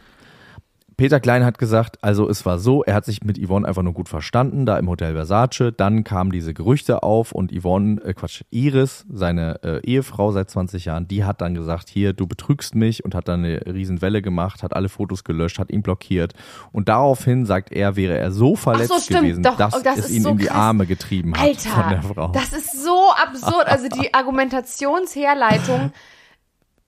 [0.96, 3.94] Peter Klein hat gesagt, also es war so, er hat sich mit Yvonne einfach nur
[3.94, 5.72] gut verstanden, da im Hotel Versace.
[5.76, 10.85] Dann kamen diese Gerüchte auf und Yvonne, äh Quatsch, Iris, seine äh, Ehefrau seit 20
[10.85, 14.62] Jahren, die hat dann gesagt, hier, du betrügst mich und hat dann eine Riesenwelle gemacht,
[14.62, 16.35] hat alle Fotos gelöscht, hat ihn blockiert.
[16.70, 19.98] Und daraufhin sagt er, wäre er so verletzt so, stimmt, gewesen, doch, dass oh, das
[19.98, 20.57] es ihn so in die krass.
[20.57, 22.28] Arme getrieben hat Alter, von der Frau.
[22.28, 23.66] das ist so absurd.
[23.66, 25.92] Also die Argumentationsherleitung,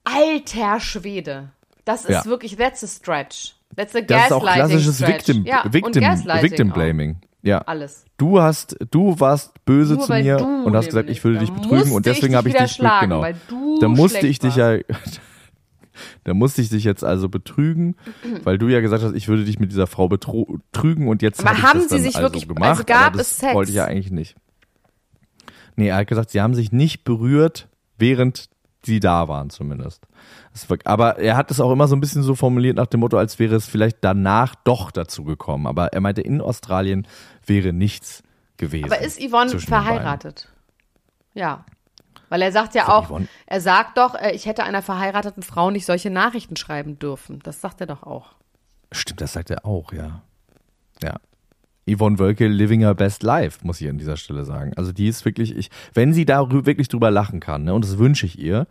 [0.03, 1.49] alter Schwede.
[1.85, 2.25] Das ist Ja.
[2.25, 3.56] wirklich, that's a stretch.
[3.75, 5.27] That's a Das ist auch klassisches stretch.
[5.27, 6.73] Victim, ja, Victim, Victim auch.
[6.75, 7.17] Blaming.
[7.43, 7.59] Ja.
[7.59, 8.05] Alles.
[8.17, 11.91] Du hast, du warst böse Nur zu mir und hast gesagt, ich würde dich betrügen
[11.91, 13.21] und deswegen ich habe ich dich schlagen, genau.
[13.21, 14.77] weil du Da musste ich dich ja,
[16.23, 17.95] da musste ich dich jetzt also betrügen,
[18.43, 21.55] weil du ja gesagt hast, ich würde dich mit dieser Frau betrügen und jetzt Aber
[21.55, 22.69] ich haben das sie dann sich also wirklich- gemacht.
[22.69, 23.53] also gab aber das es Sex?
[23.53, 24.35] Wollte ich ja eigentlich nicht.
[25.75, 28.49] Nee, er hat gesagt, sie haben sich nicht berührt, während
[28.85, 30.05] sie da waren zumindest.
[30.85, 33.37] Aber er hat es auch immer so ein bisschen so formuliert nach dem Motto, als
[33.39, 35.67] wäre es vielleicht danach doch dazu gekommen.
[35.67, 37.07] Aber er meinte, in Australien
[37.45, 38.23] wäre nichts
[38.57, 38.85] gewesen.
[38.85, 40.49] Aber ist Yvonne verheiratet?
[41.33, 41.65] Ja.
[42.29, 45.43] Weil er sagt ja Für auch, Yvonne- er sagt doch, äh, ich hätte einer verheirateten
[45.43, 47.39] Frau nicht solche Nachrichten schreiben dürfen.
[47.43, 48.35] Das sagt er doch auch.
[48.91, 50.21] Stimmt, das sagt er auch, ja.
[51.03, 51.15] Ja.
[51.87, 54.73] Yvonne Wölke living her best life, muss ich an dieser Stelle sagen.
[54.75, 57.97] Also die ist wirklich, ich, wenn sie da wirklich drüber lachen kann, ne, und das
[57.97, 58.67] wünsche ich ihr,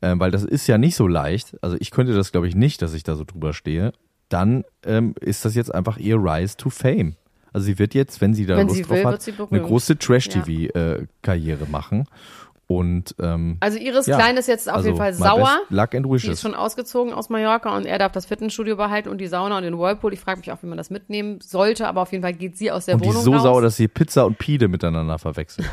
[0.00, 2.82] ähm, weil das ist ja nicht so leicht, also ich könnte das glaube ich nicht,
[2.82, 3.92] dass ich da so drüber stehe,
[4.28, 7.16] dann ähm, ist das jetzt einfach ihr Rise to Fame.
[7.52, 9.52] Also sie wird jetzt, wenn sie da Wenn Lust sie drauf will, hat, sie berühmt.
[9.52, 12.06] eine große Trash-TV-Karriere machen.
[12.68, 15.58] Und ähm, Also Iris ja, Klein ist jetzt auf also jeden Fall sauer.
[15.68, 16.30] Luck and Die wishes.
[16.34, 19.64] ist schon ausgezogen aus Mallorca und er darf das Fitnessstudio behalten und die Sauna und
[19.64, 20.12] den Whirlpool.
[20.14, 22.70] Ich frage mich auch, wie man das mitnehmen sollte, aber auf jeden Fall geht sie
[22.70, 23.42] aus der Und die Wohnung ist so raus.
[23.42, 25.68] sauer, dass sie Pizza und Pide miteinander verwechselt.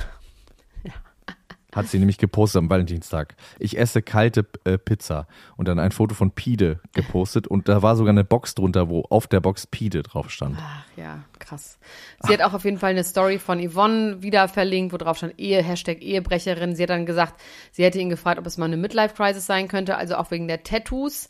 [1.74, 3.36] Hat sie nämlich gepostet am Valentinstag.
[3.60, 7.96] Ich esse kalte äh, Pizza und dann ein Foto von Pide gepostet und da war
[7.96, 10.58] sogar eine Box drunter, wo auf der Box Pide drauf stand.
[10.60, 11.78] Ach ja, krass.
[12.26, 15.40] Sie hat auch auf jeden Fall eine Story von Yvonne wieder verlinkt, wo drauf stand
[15.40, 16.76] Ehe, Hashtag Ehebrecherin.
[16.76, 17.40] Sie hat dann gesagt,
[17.72, 20.64] sie hätte ihn gefragt, ob es mal eine Midlife-Crisis sein könnte, also auch wegen der
[20.64, 21.28] Tattoos.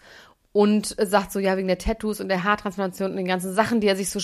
[0.52, 3.88] Und sagt so, ja, wegen der Tattoos und der Haartransplantation und den ganzen Sachen, die
[3.88, 4.19] er sich so.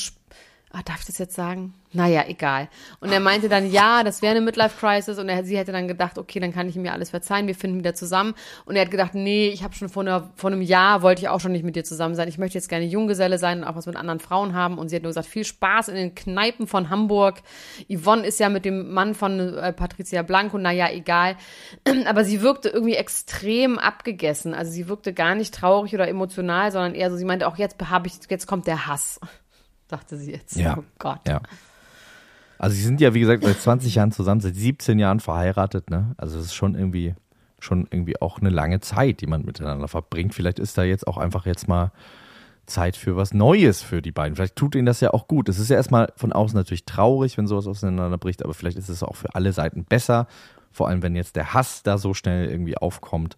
[0.71, 1.73] Ah, darf ich das jetzt sagen?
[1.93, 2.67] Naja, egal.
[2.99, 5.17] Und er meinte dann, ja, das wäre eine Midlife-Crisis.
[5.17, 7.55] Und er, sie hätte dann gedacht, okay, dann kann ich ihm ja alles verzeihen, wir
[7.55, 8.33] finden wieder zusammen.
[8.65, 11.29] Und er hat gedacht, nee, ich habe schon vor, einer, vor einem Jahr, wollte ich
[11.29, 12.27] auch schon nicht mit dir zusammen sein.
[12.27, 14.77] Ich möchte jetzt gerne Junggeselle sein und auch was mit anderen Frauen haben.
[14.77, 17.41] Und sie hat nur gesagt, viel Spaß in den Kneipen von Hamburg.
[17.89, 21.37] Yvonne ist ja mit dem Mann von äh, Patricia Blanco, naja, egal.
[22.05, 24.53] Aber sie wirkte irgendwie extrem abgegessen.
[24.53, 27.77] Also sie wirkte gar nicht traurig oder emotional, sondern eher so, sie meinte auch, jetzt
[27.89, 29.21] habe ich, jetzt kommt der Hass.
[29.87, 30.55] Dachte sie jetzt.
[30.55, 30.77] Ja.
[30.77, 31.27] Oh Gott.
[31.27, 31.41] Ja.
[32.57, 36.15] Also sie sind ja, wie gesagt, seit 20 Jahren zusammen, seit 17 Jahren verheiratet, ne?
[36.17, 37.13] Also es ist schon irgendwie,
[37.59, 40.33] schon irgendwie auch eine lange Zeit, die man miteinander verbringt.
[40.33, 41.91] Vielleicht ist da jetzt auch einfach jetzt mal
[42.65, 44.35] Zeit für was Neues für die beiden.
[44.35, 45.49] Vielleicht tut ihnen das ja auch gut.
[45.49, 49.03] Es ist ja erstmal von außen natürlich traurig, wenn sowas auseinanderbricht, aber vielleicht ist es
[49.03, 50.27] auch für alle Seiten besser.
[50.71, 53.37] Vor allem, wenn jetzt der Hass da so schnell irgendwie aufkommt,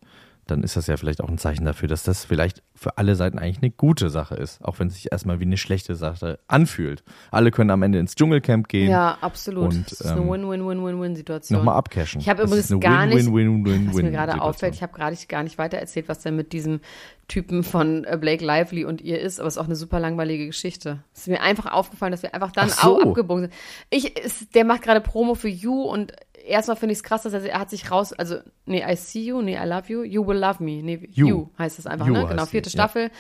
[0.52, 3.40] dann ist das ja vielleicht auch ein Zeichen dafür, dass das vielleicht für alle Seiten
[3.40, 4.64] eigentlich eine gute Sache ist.
[4.64, 7.04] Auch wenn es sich erstmal wie eine schlechte Sache anfühlt.
[7.32, 8.90] Alle können am Ende ins Dschungelcamp gehen.
[8.90, 9.74] Ja, absolut.
[9.74, 11.58] Und, das ist eine ähm, Win-Win-Win-Win-Win-Situation.
[11.58, 12.22] Nochmal abcashen.
[12.22, 13.88] Ich habe übrigens gar nicht, Win-Win-Win-Win-Win.
[13.88, 16.80] was mir gerade auffällt, ich habe gerade gar nicht weiter erzählt, was denn mit diesem
[17.28, 20.46] Typen von äh, Blake Lively und ihr ist, aber es ist auch eine super langweilige
[20.46, 21.04] Geschichte.
[21.14, 22.98] Es ist mir einfach aufgefallen, dass wir einfach dann so.
[22.98, 23.54] auch abgebogen sind.
[23.90, 26.14] Ich, ist, der macht gerade Promo für You und
[26.48, 29.22] erstmal finde ich es krass, dass er, er hat sich raus, also, nee, I see
[29.26, 31.50] you, nee, I love you, you will love me, nee, you, You.
[31.60, 32.26] heißt das einfach, You ne?
[32.28, 32.72] Genau, vierte ja.
[32.72, 33.12] Staffel.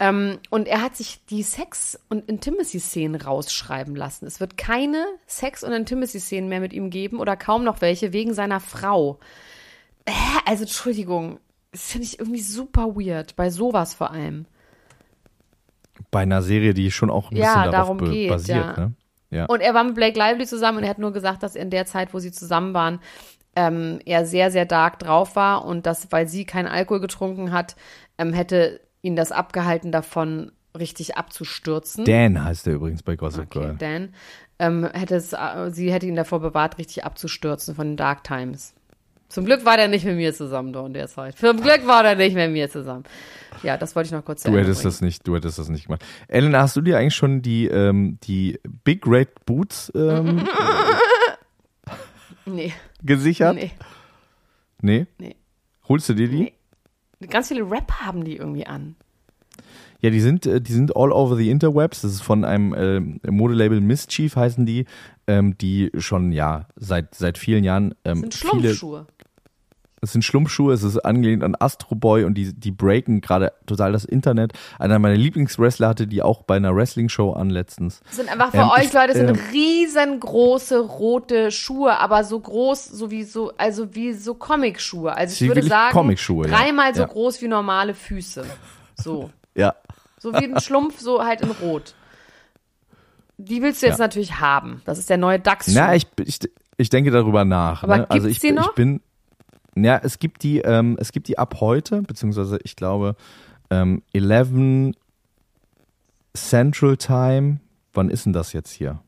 [0.00, 4.26] Ähm, und er hat sich die Sex- und Intimacy-Szenen rausschreiben lassen.
[4.26, 8.34] Es wird keine Sex- und Intimacy-Szenen mehr mit ihm geben oder kaum noch welche wegen
[8.34, 9.18] seiner Frau.
[10.08, 10.40] Hä?
[10.46, 11.38] Also, Entschuldigung,
[11.70, 14.46] das finde ich irgendwie super weird, bei sowas vor allem.
[16.10, 18.58] Bei einer Serie, die schon auch ein Ja, bisschen darauf darum geht, basiert.
[18.58, 18.76] ja.
[18.76, 18.92] Ne?
[19.32, 19.46] Ja.
[19.46, 21.86] Und er war mit Blake Lively zusammen und er hat nur gesagt, dass in der
[21.86, 23.00] Zeit, wo sie zusammen waren,
[23.56, 27.76] ähm, er sehr, sehr dark drauf war und dass, weil sie keinen Alkohol getrunken hat,
[28.18, 32.04] ähm, hätte ihn das abgehalten davon, richtig abzustürzen.
[32.04, 33.76] Dan heißt er übrigens bei Gossip okay, Girl.
[33.78, 34.14] Dan.
[34.58, 38.74] Ähm, hätte es, äh, sie hätte ihn davor bewahrt, richtig abzustürzen von den Dark Times.
[39.32, 41.38] Zum Glück war der nicht mit mir zusammen da in der Zeit.
[41.38, 43.04] Zum Glück war der nicht mit mir zusammen.
[43.62, 46.04] Ja, das wollte ich noch kurz Du hättest das nicht, du hättest das nicht gemacht.
[46.28, 50.46] Ellen, hast du dir eigentlich schon die, ähm, die Big Red Boots ähm,
[52.44, 53.54] Nee, gesichert?
[53.54, 53.70] nee,
[54.82, 55.06] Nee?
[55.18, 55.36] nee.
[55.88, 56.52] Holst du dir die?
[57.20, 57.26] Nee.
[57.28, 58.96] Ganz viele Rap haben die irgendwie an.
[60.00, 62.02] Ja, die sind, äh, die sind all over the interwebs.
[62.02, 64.86] Das ist von einem ähm, Modelabel Mischief heißen die,
[65.28, 69.06] ähm, die schon ja seit seit vielen Jahren ähm, sind viele Schlumpfschuhe.
[70.04, 73.92] Es sind Schlumpfschuhe, es ist angelehnt an Astro Boy und die, die breaken gerade total
[73.92, 74.52] das Internet.
[74.80, 78.00] Einer meiner Lieblingswrestler hatte die auch bei einer Wrestling-Show an letztens.
[78.06, 82.24] Das sind einfach für Ähm, euch ich, Leute, das sind ähm, riesengroße rote Schuhe, aber
[82.24, 85.16] so groß, so wie so, also wie so Comic-Schuhe.
[85.16, 86.56] Also ich würde sagen, Comic-Schuhe, ja.
[86.56, 87.06] dreimal so Ja.
[87.06, 88.44] groß wie normale Füße.
[88.96, 89.30] So.
[89.54, 89.74] Ja.
[90.18, 91.94] So wie ein Schlumpf, so halt in Rot.
[93.36, 94.04] Die willst du jetzt Ja.
[94.06, 94.80] natürlich haben.
[94.84, 95.72] Das ist der neue DAX-Schuh.
[95.74, 96.38] Na, ich, ich,
[96.78, 97.82] ich denke darüber nach.
[97.82, 98.10] Aber ne?
[98.10, 98.70] Also ich, die noch?
[98.70, 99.00] ich bin,
[99.76, 103.16] ja, es gibt die, ähm, es gibt die ab heute, beziehungsweise ich glaube,
[103.70, 104.94] ähm, 11
[106.34, 107.60] Central Time.
[107.94, 109.00] Wann ist denn das jetzt hier?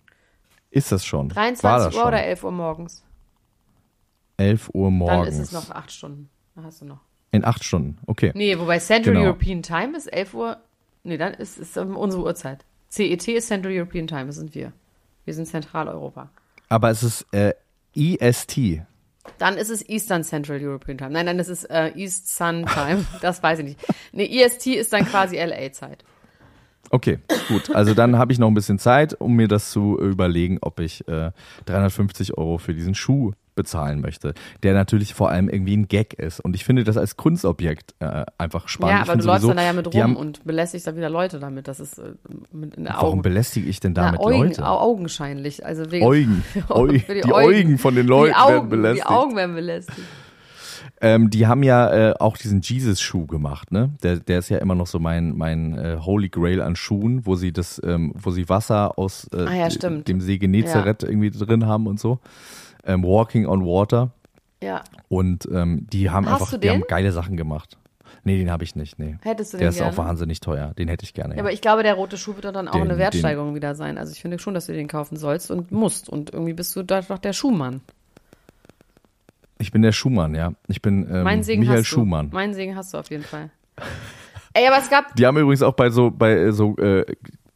[0.71, 1.31] Ist das schon?
[1.31, 2.09] War 23 das Uhr schon?
[2.09, 3.05] oder 11 Uhr morgens?
[4.37, 5.35] 11 Uhr Dann morgens.
[5.37, 6.29] ist es noch 8 Stunden.
[6.55, 7.01] Da hast du noch.
[7.33, 8.31] In acht Stunden, okay.
[8.37, 9.27] Nee, wobei Central Genau.
[9.27, 10.57] European Time ist 11 Uhr.
[11.03, 12.65] Nee, dann ist es unsere Uhrzeit.
[12.89, 14.73] CET ist Central European Time, das sind wir.
[15.25, 16.31] Wir sind Zentraleuropa.
[16.69, 17.55] Aber es ist äh,
[17.97, 18.83] EST.
[19.39, 21.11] Dann ist es Eastern Central European Time.
[21.11, 23.05] Nein, nein, das ist äh, East Sun Time.
[23.21, 23.81] Das weiß ich nicht.
[24.13, 26.05] Nee, EST ist dann quasi LA-Zeit.
[26.91, 27.75] Okay, gut.
[27.75, 31.07] Also dann habe ich noch ein bisschen Zeit, um mir das zu überlegen, ob ich
[31.09, 31.33] äh,
[31.67, 36.41] 350 Euro für diesen Schuh bezahlen möchte, der natürlich vor allem irgendwie ein Gag ist.
[36.41, 38.97] Und ich finde das als Kunstobjekt äh, einfach spannend.
[39.07, 41.39] Ja, aber du läufst dann da ja mit rum haben, und belästigst da wieder Leute
[41.39, 41.69] damit.
[41.69, 42.13] Das ist äh,
[42.53, 43.23] mit in der Warum Augen.
[43.23, 44.67] belästige ich denn Na, damit Augen, Leute?
[44.67, 45.65] au- augenscheinlich.
[45.65, 46.45] Also wegen, Eugen.
[46.69, 49.07] Eu, für die Eugen von den Leuten Augen, werden belästigt.
[49.09, 49.99] Die Augen werden belästigt.
[51.01, 53.91] Ähm, die haben ja äh, auch diesen Jesus-Schuh gemacht, ne?
[54.03, 57.35] Der, der ist ja immer noch so mein, mein äh, Holy Grail an Schuhen, wo
[57.37, 61.67] sie das, ähm, wo sie Wasser aus äh, Ah ja, dem See Genezareth irgendwie drin
[61.67, 62.21] haben und so.
[62.87, 64.11] Ähm, Walking on Water.
[64.63, 64.83] Ja.
[65.09, 66.87] Und ähm, die haben Hast einfach, die haben den?
[66.89, 67.77] geile Sachen gemacht.
[68.27, 69.17] Nee, den habe ich nicht, nee.
[69.23, 69.99] Hättest du Der den ist auch gerne?
[69.99, 70.73] wahnsinnig teuer.
[70.79, 71.35] Den hätte ich gerne.
[71.35, 73.75] Ja, aber ich glaube, der rote Schuh wird dann auch Den- eine den- Wertsteigerung wieder
[73.75, 73.99] sein.
[73.99, 76.09] Also ich finde schon, dass du den kaufen sollst und musst.
[76.09, 77.83] Und irgendwie bist du da doch der Schuhmann.
[79.59, 80.53] Ich bin der Schumann, ja.
[80.69, 81.95] Ich bin ähm, Mein Segen Michael hast du.
[81.97, 82.31] Schumann.
[82.33, 83.51] Mein Segen hast du auf jeden Fall.
[84.53, 87.05] Ey, aber es gab Die haben übrigens auch bei so, bei äh, so äh,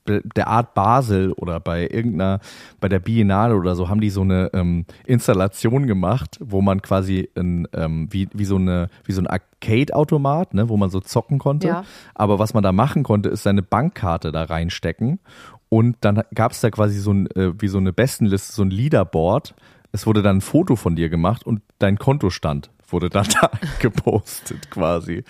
[0.08, 2.40] der Art Basel oder bei irgendeiner,
[2.80, 7.28] bei der Biennale oder so, haben die so eine ähm, Installation gemacht, wo man quasi
[7.36, 11.38] ein, ähm, wie, wie so eine, wie so ein Arcade-Automat, ne, wo man so zocken
[11.38, 11.68] konnte.
[11.68, 11.84] Ja.
[12.14, 15.20] Aber was man da machen konnte, ist seine Bankkarte da reinstecken.
[15.68, 18.70] Und dann gab es da quasi so ein, äh, wie so eine Bestenliste, so ein
[18.70, 19.54] Leaderboard.
[19.92, 24.70] Es wurde dann ein Foto von dir gemacht und dein Kontostand wurde dann da gepostet
[24.70, 25.24] quasi.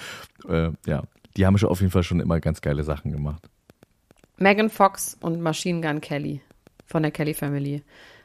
[0.48, 1.02] Äh, ja,
[1.36, 3.48] die haben schon auf jeden Fall schon immer ganz geile Sachen gemacht.
[4.38, 6.40] Megan Fox und Machine Gun Kelly
[6.86, 7.82] von der Kelly Family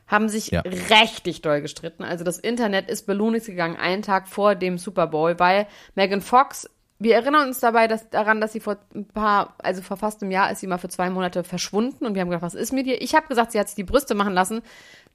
[0.08, 0.62] haben sich Ja.
[0.62, 2.04] richtig doll gestritten.
[2.04, 6.70] Also das Internet ist belohnt gegangen einen Tag vor dem Super Bowl, weil Megan Fox,
[7.00, 10.32] wir erinnern uns dabei dass, daran, dass sie vor ein paar, also vor fast einem
[10.32, 12.86] Jahr ist sie mal für zwei Monate verschwunden und wir haben gedacht, was ist mit
[12.86, 13.02] ihr?
[13.02, 14.62] Ich habe gesagt, sie hat sich die Brüste machen lassen.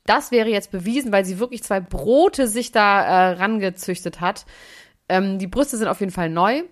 [0.04, 4.46] Das wäre jetzt bewiesen, weil sie wirklich zwei Brote sich da äh, rangezüchtet hat.
[5.08, 6.62] Ähm, die Brüste sind auf jeden Fall neu.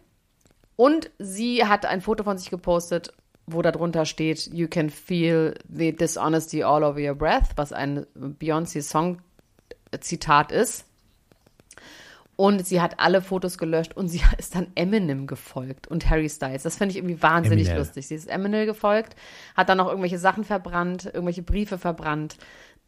[0.75, 3.13] Und sie hat ein Foto von sich gepostet,
[3.47, 10.53] wo darunter steht, You can feel the dishonesty all over your breath, was ein Beyoncé-Song-Zitat
[10.53, 10.85] ist.
[12.37, 16.65] Und sie hat alle Fotos gelöscht und sie ist dann Eminem gefolgt und Harry Styles.
[16.65, 17.79] Das finde ich irgendwie wahnsinnig Eminem.
[17.79, 18.07] lustig.
[18.09, 19.17] Sie ist Eminem gefolgt,
[19.57, 22.37] hat dann noch irgendwelche Sachen verbrannt, irgendwelche Briefe verbrannt.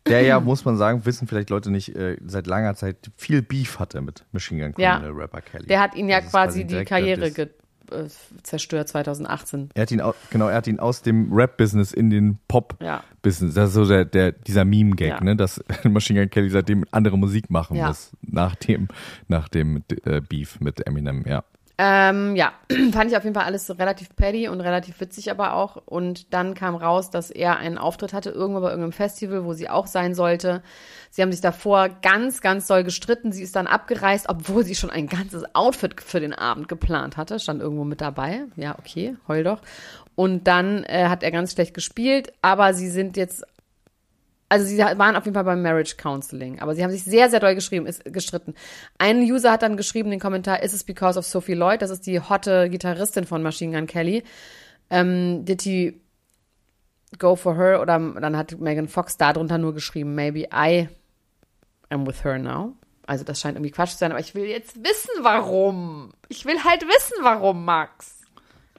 [0.07, 3.79] Der ja, muss man sagen, wissen vielleicht Leute nicht, äh, seit langer Zeit viel Beef
[3.79, 4.99] hatte mit Machine Gun Ja.
[4.99, 5.66] Criminal Rapper Kelly.
[5.66, 7.49] Der hat ihn ja Das quasi die Karriere ge
[7.92, 8.07] äh,
[8.42, 9.70] zerstört 2018.
[9.74, 12.37] Er hat ihn, au- genau, er hat ihn aus dem Rap-Business in den Ja.
[12.48, 13.55] Pop-Business.
[13.55, 15.20] Das ist so der, der, dieser Meme-Gag, Ja.
[15.24, 17.88] ne, dass Machine Gun Kelly seitdem andere Musik machen Ja.
[17.88, 18.11] muss.
[18.22, 18.88] Nach dem,
[19.29, 21.44] nach dem äh, Beef mit Eminem, ja.
[21.81, 22.55] Ähm, ja,
[22.93, 25.77] fand ich auf jeden Fall alles so relativ petty und relativ witzig aber auch.
[25.87, 29.71] Und dann kam raus, dass er einen Auftritt hatte, irgendwo bei irgendeinem Festival, wo sie
[29.71, 30.62] auch sein sollte.
[31.11, 33.31] Sie haben sich davor ganz, ganz doll gestritten.
[33.31, 37.38] Sie ist dann abgereist, obwohl sie schon ein ganzes Outfit für den Abend geplant hatte.
[37.38, 38.43] Stand irgendwo mit dabei.
[38.57, 39.61] Ja, okay, heul doch.
[40.17, 43.45] Und dann äh, hat er ganz schlecht gespielt, aber sie sind jetzt
[44.48, 47.40] also sie waren auf jeden Fall beim Marriage Counseling, aber sie haben sich sehr, sehr
[47.40, 48.54] doll geschrieben, ist, gestritten.
[48.96, 51.82] Ein User hat dann geschrieben den Kommentar, is it because of Sophie Lloyd?
[51.82, 54.24] Das ist die hotte Gitarristin von Machine Gun Kelly.
[54.90, 56.00] Ähm, did he
[57.18, 57.80] go for her?
[57.82, 60.88] Oder dann hat Megan Fox darunter nur geschrieben, maybe I
[61.90, 62.74] am with her now.
[63.06, 66.12] Also das scheint irgendwie Quatsch zu sein, aber ich will jetzt wissen, warum.
[66.28, 68.18] Ich will halt wissen, warum, Max.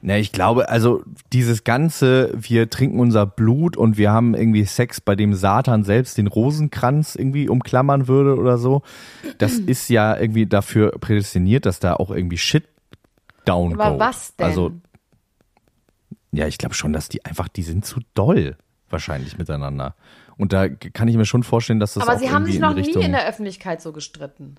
[0.02, 5.00] Ne, ich glaube, also dieses ganze, wir trinken unser Blut und wir haben irgendwie Sex,
[5.00, 8.82] bei dem Satan selbst den Rosenkranz irgendwie umklammern würde oder so,
[9.36, 12.66] das ist ja irgendwie dafür prädestiniert, dass da auch irgendwie Shit
[13.44, 14.00] down Aber goes.
[14.00, 14.46] was denn?
[14.46, 14.72] Also,
[16.32, 18.56] ja, ich glaube schon, dass die einfach, die sind zu doll
[18.88, 19.94] wahrscheinlich miteinander.
[20.38, 22.90] Und da kann ich mir schon vorstellen, dass das aber sie haben sich noch nie
[22.90, 24.56] in der Öffentlichkeit so gestritten.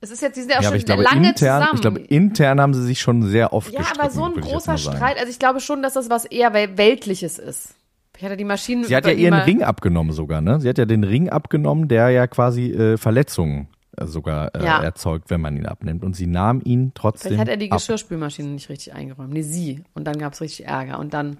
[0.00, 1.70] Es ist jetzt, die sind ja auch Ja, schon ich glaube, lange intern, zusammen.
[1.74, 4.76] ich glaube, intern haben sie sich schon sehr oft ja, aber so ein großer.
[4.76, 7.74] Streit, also ich glaube schon, dass das was eher Wel- Weltliches ist.
[8.16, 8.84] Ich hatte die Maschinen.
[8.84, 10.60] Sie hat ja ihren Ring abgenommen sogar, ne?
[10.60, 14.82] Sie hat ja den Ring abgenommen, der ja quasi äh, Verletzungen äh, sogar äh, Ja.
[14.82, 16.02] erzeugt, wenn man ihn abnimmt.
[16.04, 17.78] Und sie nahm ihn trotzdem Vielleicht hat er die ab.
[17.78, 19.32] Geschirrspülmaschine nicht richtig eingeräumt.
[19.32, 19.82] Nee, sie.
[19.94, 20.98] Und dann gab es richtig Ärger.
[20.98, 21.38] Und dann.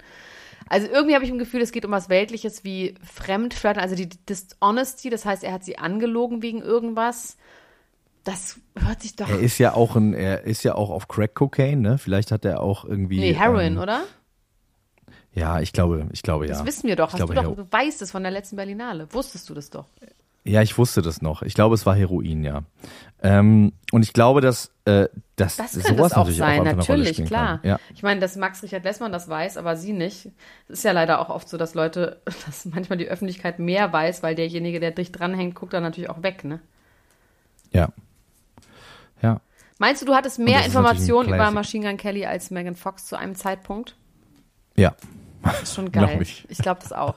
[0.69, 4.09] Also irgendwie habe ich ein Gefühl, es geht um was Weltliches wie Fremdflirten, also die
[4.09, 7.37] Dishonesty, das heißt, er hat sie angelogen wegen irgendwas.
[8.27, 9.29] Das hört sich doch.
[9.29, 11.97] Er ist ja auch ein, er ist ja auch auf Crack Cocaine, ne?
[11.97, 13.20] Vielleicht hat er auch irgendwie.
[13.20, 14.03] nee, Heroin, ähm, oder?
[15.33, 16.55] Ja, ich glaube, ich glaube ja.
[16.55, 17.09] Das wissen wir doch.
[17.09, 19.07] Ich Hast glaube, du doch, du weißt es von der letzten Berlinale.
[19.12, 19.87] Wusstest du das doch?
[20.43, 21.43] Ja, ich wusste das noch.
[21.43, 22.62] Ich glaube, es war Heroin, ja.
[23.22, 25.07] Ähm, und ich glaube, dass, äh,
[25.37, 27.61] dass Das könnte sowas auch natürlich sein, auch einfach natürlich, klar.
[27.62, 27.79] Ja.
[27.95, 30.31] Ich meine, dass Max Richard Lessmann das weiß, aber sie nicht.
[30.68, 34.24] Es ist ja leider auch oft so, dass Leute, dass manchmal die Öffentlichkeit mehr weiß,
[34.24, 36.59] weil derjenige, der dicht dranhängt, guckt dann natürlich auch weg, ne?
[37.70, 37.91] Ja.
[39.79, 41.51] Meinst du, du hattest mehr Informationen über.
[41.51, 43.97] Machine Gun Kelly als Megan Fox zu einem Zeitpunkt?
[44.77, 44.95] Ja.
[45.43, 46.20] Das ist schon geil.
[46.49, 47.16] Ich glaube das auch.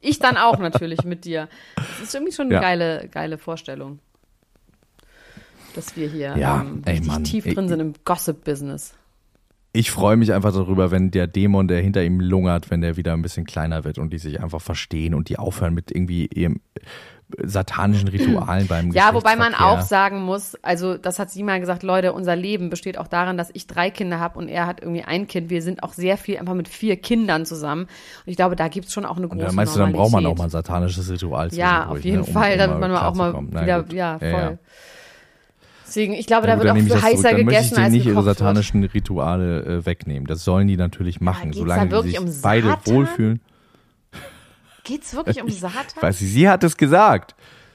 [0.00, 1.48] Ich dann auch natürlich mit dir.
[1.76, 2.60] Das ist irgendwie schon eine Ja.
[2.60, 3.98] geile, geile Vorstellung.
[5.74, 8.94] Dass wir hier Ja, ähm, ey, Mann, tief ey, drin sind im Gossip-Business.
[9.74, 13.12] Ich freue mich einfach darüber, wenn der Dämon, der hinter ihm lungert, wenn der wieder
[13.12, 16.62] ein bisschen kleiner wird und die sich einfach verstehen und die aufhören mit irgendwie ihrem
[17.44, 21.82] satanischen Ritualen beim Ja, wobei man auch sagen muss, also das hat sie mal gesagt,
[21.82, 25.02] Leute, unser Leben besteht auch darin, dass ich drei Kinder habe und er hat irgendwie
[25.02, 25.50] ein Kind.
[25.50, 27.82] Wir sind auch sehr viel einfach mit vier Kindern zusammen.
[27.82, 27.90] Und
[28.30, 30.24] ich glaube, da gibt's schon auch eine große Und da meinst du, dann braucht man
[30.26, 33.14] auch mal ein satanisches Ritual Ja, auf jeden ne, um- Fall, um damit man auch
[33.14, 33.34] mal.
[33.50, 33.92] Na wieder, gut.
[33.92, 34.28] ja, voll.
[34.30, 34.58] ja.
[35.86, 37.02] Deswegen, ich glaube, Ja, da wird auch zurück.
[37.02, 40.26] heißer Dann möchte ich gegessen, denen als nicht ihre satanischen Rituale äh, wegnehmen.
[40.26, 43.40] Das sollen die natürlich machen, geht's solange wirklich sich um beide wohlfühlen.
[44.88, 45.84] Geht's wirklich um Satan?
[46.00, 47.34] Weiß ich, sie hat es gesagt.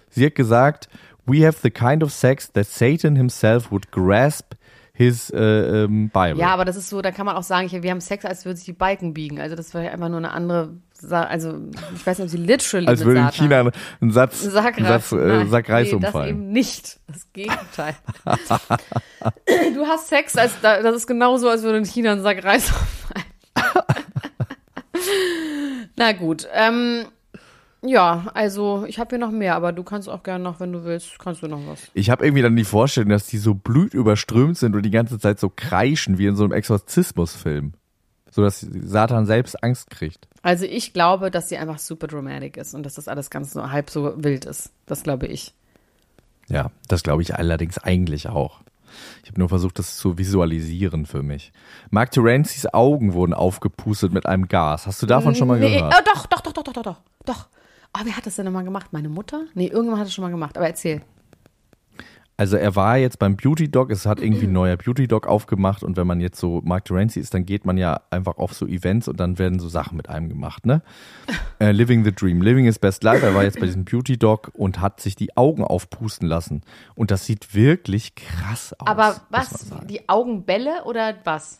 [0.09, 0.89] Sie hat gesagt,
[1.25, 4.55] we have the kind of sex that Satan himself would grasp
[4.93, 6.39] his äh, ähm, Bible.
[6.39, 8.45] Ja, aber das ist so, da kann man auch sagen, ich, wir haben Sex, als
[8.45, 9.39] würde sich die Balken biegen.
[9.39, 11.59] Also das wäre ja einfach nur eine andere, Sa also
[11.95, 14.85] ich weiß nicht, ob sie literally Als würde in China ein Satz, Ein Sack, ein
[14.85, 16.29] Satz, äh, Nein, Sack Reis nee, das umfallen.
[16.29, 16.99] eben nicht.
[17.07, 17.95] Das Gegenteil.
[19.73, 22.71] du hast Sex, als da, das ist genauso, als würde in China ein Sack Reis
[22.71, 23.25] umfallen.
[25.95, 26.47] Na gut.
[26.53, 27.05] Ähm,
[27.85, 30.85] ja, also ich habe hier noch mehr, aber du kannst auch gerne noch, wenn du
[30.85, 31.79] willst, kannst du noch was.
[31.93, 35.39] Ich habe irgendwie dann die Vorstellung, dass die so blutüberströmt sind und die ganze Zeit
[35.39, 37.73] so kreischen wie in so einem Exorzismusfilm.
[38.31, 40.27] So dass Satan selbst Angst kriegt.
[40.41, 43.71] Also ich glaube, dass sie einfach super dramatic ist und dass das alles ganz nur
[43.71, 44.71] halb so wild ist.
[44.85, 45.53] Das glaube ich.
[46.47, 48.61] Ja, das glaube ich allerdings eigentlich auch.
[49.23, 51.51] Ich habe nur versucht, das zu visualisieren für mich.
[51.89, 54.87] Mark Terenzis Augen wurden aufgepustet mit einem Gas.
[54.87, 55.93] Hast du davon schon mal nee, gehört?
[55.97, 56.99] Oh, doch, doch, doch, doch, doch, doch, doch.
[57.25, 57.47] Doch.
[57.95, 58.87] Oh, wer hat das denn nochmal gemacht?
[58.91, 59.45] Meine Mutter?
[59.53, 61.01] Nee, irgendjemand hat das schon mal gemacht, aber erzähl.
[62.35, 65.83] Also er war jetzt beim Beauty Dog, es hat irgendwie ein neuer Beauty Dog aufgemacht
[65.83, 68.65] und wenn man jetzt so Mark Terenzi ist, dann geht man ja einfach auf so
[68.65, 70.81] Events und dann werden so Sachen mit einem gemacht, ne?
[71.59, 73.23] Äh, Living the Dream, Living his best life.
[73.23, 76.63] Er war jetzt bei diesem Beauty Dog und hat sich die Augen aufpusten lassen
[76.95, 78.87] und das sieht wirklich krass aus.
[78.87, 79.71] Aber was?
[79.87, 81.59] Die Augenbälle oder was?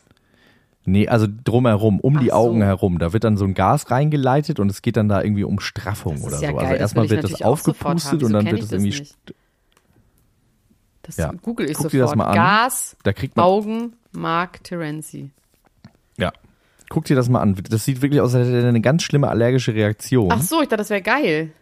[0.86, 2.48] Nee, also drumherum, um die Ach so.
[2.48, 2.98] Augen herum.
[2.98, 6.20] Da wird dann so ein Gas reingeleitet und es geht dann da irgendwie um Straffung
[6.22, 6.56] oder ja so.
[6.56, 8.90] geil, also erstmal wird das aufgepustet und dann wird es irgendwie.
[8.90, 9.16] nicht?
[11.04, 11.32] Das Ja.
[11.42, 11.92] google ich Guck sofort.
[11.92, 12.34] dir das mal an.
[12.34, 15.30] Gas, Da kriegt man Augen, Mark Terenzi.
[16.18, 16.32] Ja.
[16.88, 17.56] Guck dir das mal an.
[17.70, 20.30] Das sieht wirklich aus, als hätte er eine ganz schlimme allergische Reaktion.
[20.32, 21.52] Ach so, ich dachte, das wäre geil.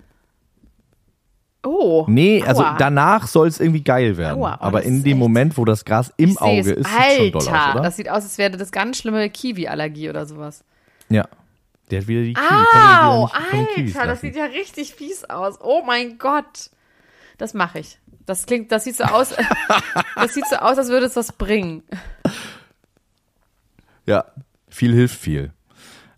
[1.65, 2.05] Oh.
[2.09, 2.77] Nee, also aua.
[2.77, 4.41] danach soll es irgendwie geil werden.
[4.41, 6.99] Aua, oh, Aber in dem echt- Moment, wo das Gras im Ich Auge ist, sieht
[6.99, 7.83] Alter, schon doll aus, oder?
[7.83, 10.65] das sieht aus, als wäre das ganz schlimme Kiwi-Allergie oder sowas.
[11.09, 11.27] ja.
[11.91, 12.47] Der hat wieder die Kiwi.
[12.47, 15.59] Au, er wieder Alter, das sieht ja richtig fies aus.
[15.61, 16.71] Oh mein Gott.
[17.37, 17.99] Das mache ich.
[18.27, 19.35] Das klingt, das sieht so aus,
[20.15, 21.83] das sieht so aus, als würde es was bringen.
[24.07, 24.25] Ja,
[24.69, 25.53] viel hilft viel.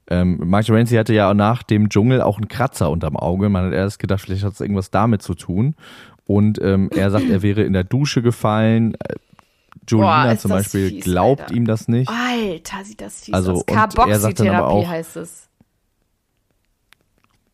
[0.09, 3.49] Ähm, Mark Terenzi hatte ja nach dem Dschungel auch einen Kratzer unterm Auge.
[3.49, 5.75] Man hat erst gedacht, vielleicht hat es irgendwas damit zu tun.
[6.27, 8.95] Und ähm, er sagt, er wäre in der Dusche gefallen.
[8.95, 9.15] Äh,
[9.87, 11.55] Julina zum Beispiel fies, glaubt Alter.
[11.55, 12.11] ihm das nicht.
[12.11, 13.65] Alter, sieht das fies Also, aus.
[13.67, 15.49] er Carboxytherapie heißt es.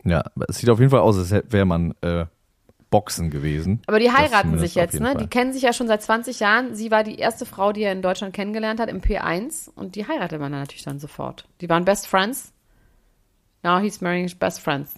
[0.05, 2.27] Ja, es sieht auf jeden Fall aus, als wäre man äh,
[2.91, 3.81] Boxen gewesen.
[3.87, 5.13] Aber die heiraten sich jetzt, ne?
[5.13, 5.17] Fall.
[5.17, 6.75] Die kennen sich ja schon seit 20 Jahren.
[6.75, 9.71] Sie war die erste Frau, die er in Deutschland kennengelernt hat, im P1.
[9.75, 11.47] Und die heiratet man dann natürlich dann sofort.
[11.61, 12.53] Die waren Best Friends.
[13.63, 14.95] Now he's marrying his best friends.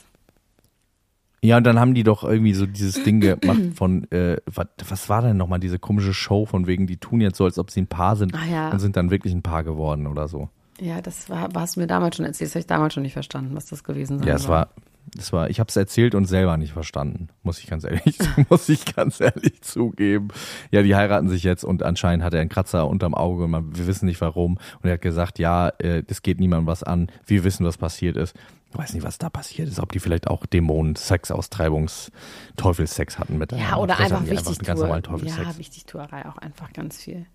[1.44, 5.08] Ja, und dann haben die doch irgendwie so dieses Ding gemacht von, äh, was, was
[5.08, 7.82] war denn nochmal diese komische Show von wegen, die tun jetzt so, als ob sie
[7.82, 8.70] ein Paar sind Ah, ja.
[8.70, 10.48] und sind dann wirklich ein Paar geworden oder so.
[10.80, 12.48] Ja, das war, hast du mir damals schon erzählt.
[12.50, 14.68] Das habe ich damals schon nicht verstanden, was das gewesen sein Ja, es war,
[15.14, 18.68] Das war, ich habe es erzählt und selber nicht verstanden, muss ich ganz ehrlich, muss
[18.68, 20.28] ich ganz ehrlich zugeben.
[20.70, 23.76] Ja, die heiraten sich jetzt und anscheinend hat er einen Kratzer unterm Auge und man,
[23.76, 24.58] wir wissen nicht warum.
[24.82, 27.08] Und er hat gesagt, ja, äh, das geht niemandem was an.
[27.26, 28.34] Wir wissen, was passiert ist.
[28.70, 32.10] Ich weiß nicht, was da passiert ist, ob die vielleicht auch Dämonen, Sex, Austreibungs,
[32.56, 35.46] Teufelssex hatten mit Ja, oder einfach hatten die wichtig einen ganz normalen Teufelssex.
[35.46, 37.26] Ja, Wichtigtuerei auch einfach ganz viel.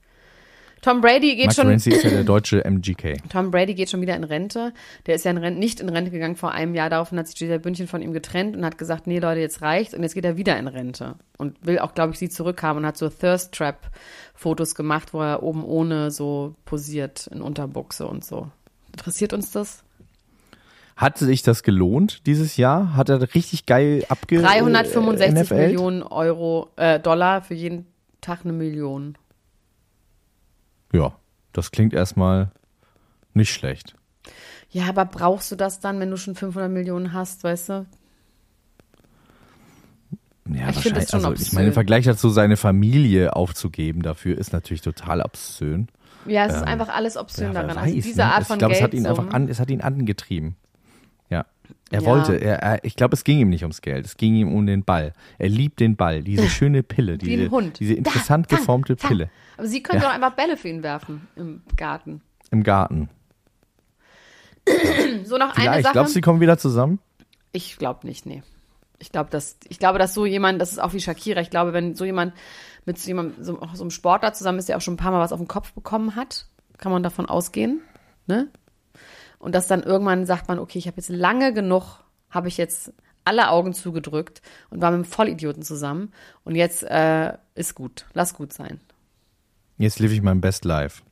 [0.87, 1.67] Tom Brady geht Max schon.
[1.67, 3.17] Renzi ist ja der deutsche MGK.
[3.29, 4.71] Tom Brady geht schon wieder in Rente.
[5.05, 6.89] Der ist ja in Rente, nicht in Rente gegangen vor einem Jahr.
[6.89, 9.93] Daraufhin hat sich Giselle Bündchen von ihm getrennt und hat gesagt, nee Leute, jetzt reicht's.
[9.93, 11.15] Und jetzt geht er wieder in Rente.
[11.37, 13.91] Und will auch, glaube ich, sie zurückhaben und hat so Thirst Trap
[14.33, 18.47] Fotos gemacht, wo er oben ohne so posiert in Unterbuchse und so.
[18.93, 19.83] Interessiert uns das?
[20.95, 22.95] Hat sich das gelohnt dieses Jahr?
[22.95, 25.55] Hat er richtig geil abge 365 äh, NFL?
[25.55, 27.87] Millionen Euro, äh, Dollar für jeden
[28.21, 29.17] Tag eine Million.
[30.93, 31.15] Ja,
[31.53, 32.51] das klingt erstmal
[33.33, 33.95] nicht schlecht.
[34.69, 37.85] Ja, aber brauchst du das dann, wenn du schon 500 Millionen hast, weißt du?
[40.49, 41.09] Ja, Ich wahrscheinlich.
[41.09, 41.73] schon Also, ich meine, im.
[41.73, 45.87] Vergleich dazu, seine Familie aufzugeben dafür, ist natürlich total obszön.
[46.25, 47.77] Ja, es ist einfach alles obszön Ähm, Ja, daran.
[47.77, 48.31] also weiß, diese ne?
[48.33, 50.55] Art Ich von glaube, es hat ihn einfach an, es hat ihn angetrieben.
[51.89, 52.05] Er Ja.
[52.05, 54.65] wollte, er, er, ich glaube, es ging ihm nicht ums Geld, es ging ihm um
[54.65, 55.13] den Ball.
[55.37, 59.09] Er liebt den Ball, diese schöne Pille, diese, diese interessant Da, geformte fang.
[59.09, 60.07] Pille Aber sie können Ja.
[60.09, 62.21] doch einfach Bälle für ihn werfen im Garten.
[62.51, 63.09] im Garten.
[65.23, 65.93] So noch eine Vielleicht, Sache.
[65.93, 66.99] glaubst du, sie kommen wieder zusammen?
[67.53, 68.43] Ich glaube nicht, nee.
[68.99, 71.71] Ich glaube, dass, ich glaube, dass so jemand, das ist auch wie Shakira, ich glaube,
[71.71, 72.33] wenn so jemand
[72.85, 75.11] mit so jemandem, so, auch so einem Sportler zusammen ist, der auch schon ein paar
[75.11, 77.81] Mal was auf den Kopf bekommen hat, kann man davon ausgehen,
[78.25, 78.47] ne?
[79.39, 82.93] Und dass dann irgendwann sagt man, okay, ich habe jetzt lange genug, habe ich jetzt
[83.23, 86.13] alle Augen zugedrückt und war mit einem Vollidioten zusammen
[86.43, 88.79] und jetzt äh, ist gut, lass gut sein.
[89.77, 91.03] Jetzt lebe ich mein Best Life.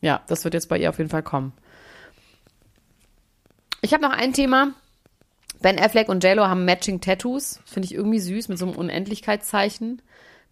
[0.00, 1.52] Ja, das wird jetzt bei ihr auf jeden Fall kommen.
[3.82, 4.72] Ich habe noch ein Thema.
[5.60, 7.60] Ben Affleck und JLo haben Matching Tattoos.
[7.64, 10.02] Finde ich irgendwie süß mit so einem Unendlichkeitszeichen.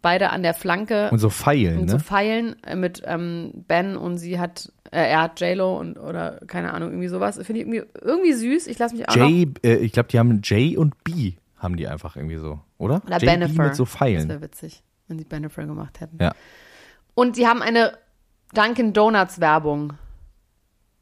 [0.03, 2.03] Beide an der Flanke Und so Pfeilen, und so ne?
[2.03, 6.72] Pfeilen äh, mit ähm, Ben und sie hat, äh, er hat JLo und oder keine
[6.72, 7.36] Ahnung, irgendwie sowas.
[7.42, 8.68] Finde ich irgendwie, irgendwie süß.
[8.68, 9.16] Ich lasse mich auch.
[9.16, 13.03] J, äh, ich glaube, die haben J und B, haben die einfach irgendwie so, oder?
[13.07, 13.55] Oder J, Bennifer.
[13.55, 14.28] B mit so Das Pfeilen.
[14.28, 16.18] wäre witzig, wenn sie Bennifer gemacht hätten.
[16.20, 16.32] Ja.
[17.14, 17.99] Und sie haben eine
[18.55, 19.95] Dunkin' Donuts Werbung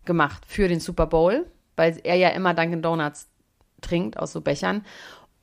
[0.04, 3.28] gemacht für den Super Bowl, weil er ja immer Dunkin' Donuts
[3.82, 4.84] trinkt aus so Bechern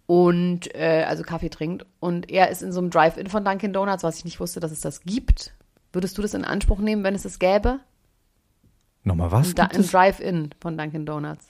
[0.08, 4.04] und äh, also Kaffee trinkt und er ist in so einem Drive-In von Dunkin' Donuts,
[4.04, 5.54] was ich nicht wusste, dass es das gibt.
[5.94, 7.80] Würdest du das in Anspruch nehmen, wenn es es gäbe?
[9.10, 9.50] Nochmal was?
[9.50, 9.82] Ein, Da- ein?
[9.88, 11.50] Drive-In von Dunkin' Donuts.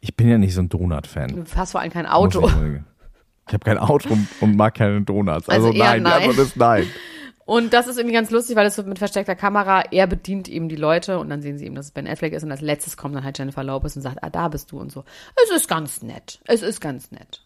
[0.00, 1.28] Ich bin ja nicht so ein Donut-Fan.
[1.28, 2.46] Du hast vor allem kein Auto.
[3.46, 5.48] Ich, habe kein Auto und, und mag keine Donuts.
[5.48, 6.12] Also, Also nein, die nein.
[6.12, 6.86] Antwort ist nein.
[7.46, 10.70] Und das ist irgendwie ganz lustig, weil es so mit versteckter Kamera, er bedient eben
[10.70, 12.96] die Leute und dann sehen sie eben, dass es Ben Affleck ist und als letztes
[12.96, 15.04] kommt dann halt Jennifer Lopez und sagt, ah, da bist du und so.
[15.44, 16.40] Es ist ganz nett.
[16.46, 17.43] Es ist ganz nett.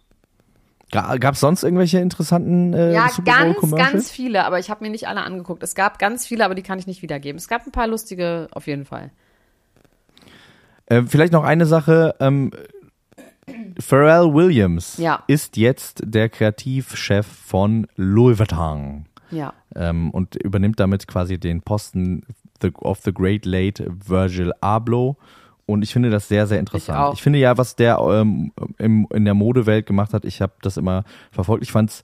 [0.91, 5.07] Gab es sonst irgendwelche interessanten äh, Ja, ganz, ganz viele, aber ich habe mir nicht
[5.07, 5.63] alle angeguckt.
[5.63, 7.37] Es gab ganz viele, aber die kann ich nicht wiedergeben.
[7.39, 9.11] Es gab ein paar lustige auf jeden Fall.
[10.87, 12.15] Äh, vielleicht noch eine Sache.
[12.21, 12.51] Ähm,
[13.79, 15.23] Pharrell Williams Ja.
[15.27, 19.53] ist jetzt der Kreativchef von Louis Vuitton Ja.
[19.75, 22.23] ähm, und übernimmt damit quasi den Posten
[22.63, 25.17] the, of the Great Late Virgil Abloh.
[25.69, 26.99] Und ich finde das sehr, sehr interessant.
[26.99, 27.13] auch.
[27.13, 30.79] Ich, finde ja, was der ähm, im, in der Modewelt gemacht hat, ich habe das
[30.79, 31.63] immer verfolgt.
[31.63, 32.03] Ich fand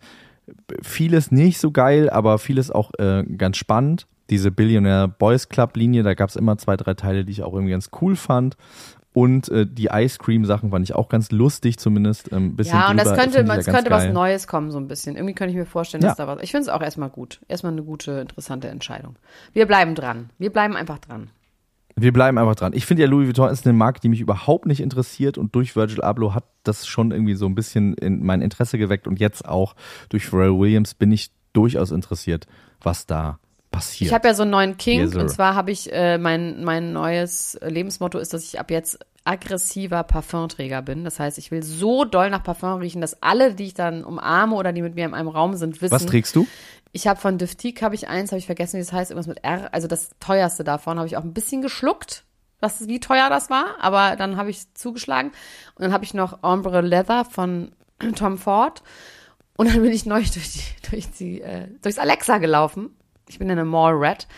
[0.83, 4.07] vieles nicht so geil, aber vieles auch äh, ganz spannend.
[4.29, 7.55] Diese Billionaire Boys Club Linie, da gab es immer zwei, drei Teile, die ich auch
[7.55, 8.59] irgendwie ganz cool fand.
[9.15, 12.33] Und äh, die Ice Cream Sachen fand ich auch ganz lustig, zumindest.
[12.33, 14.13] Ähm, bisschen Ja, und das drüber, könnte, finde ich es ja könnte was.
[14.13, 15.17] Neues kommen, so ein bisschen.
[15.17, 16.11] Irgendwie könnte ich mir vorstellen, Ja.
[16.11, 16.43] dass da was.
[16.43, 17.41] Ich finde es auch erstmal gut.
[17.49, 19.17] Erstmal eine gute, interessante Entscheidung.
[19.55, 20.29] Wir bleiben dran.
[20.39, 21.31] Wir bleiben einfach dran.
[21.97, 22.73] Wir bleiben einfach dran.
[22.75, 25.77] Ich finde ja, Louis Vuitton ist eine Marke, die mich überhaupt nicht interessiert und durch
[25.77, 29.47] Virgil Abloh hat das schon irgendwie so ein bisschen in mein Interesse geweckt und jetzt
[29.47, 29.75] auch
[30.09, 32.47] durch Pharrell Williams bin ich durchaus interessiert,
[32.83, 33.39] was da
[33.71, 34.09] passiert.
[34.09, 36.93] Ich habe ja so einen neuen King Yes, und zwar habe ich äh, mein mein
[36.93, 41.05] neues Lebensmotto ist, dass ich ab jetzt aggressiver Parfumträger bin.
[41.05, 44.55] Das heißt, ich will so doll nach Parfum riechen, dass alle, die ich dann umarme
[44.55, 45.93] oder die mit mir in einem Raum sind, wissen.
[45.93, 46.47] was trägst du?
[46.93, 49.43] Ich habe von Duftique habe ich eins, habe ich vergessen, wie das heißt, irgendwas mit
[49.43, 49.73] R.
[49.73, 52.25] Also das teuerste davon habe ich auch ein bisschen geschluckt,
[52.61, 55.33] was wie teuer das war, aber dann habe ich zugeschlagen
[55.75, 57.73] und dann habe ich noch Ombre Leather von
[58.15, 58.83] Tom Ford
[59.57, 62.91] und dann bin ich neu durch die, durch die äh, durchs Alexa gelaufen.
[63.29, 64.29] Ich bin in eine Mall Red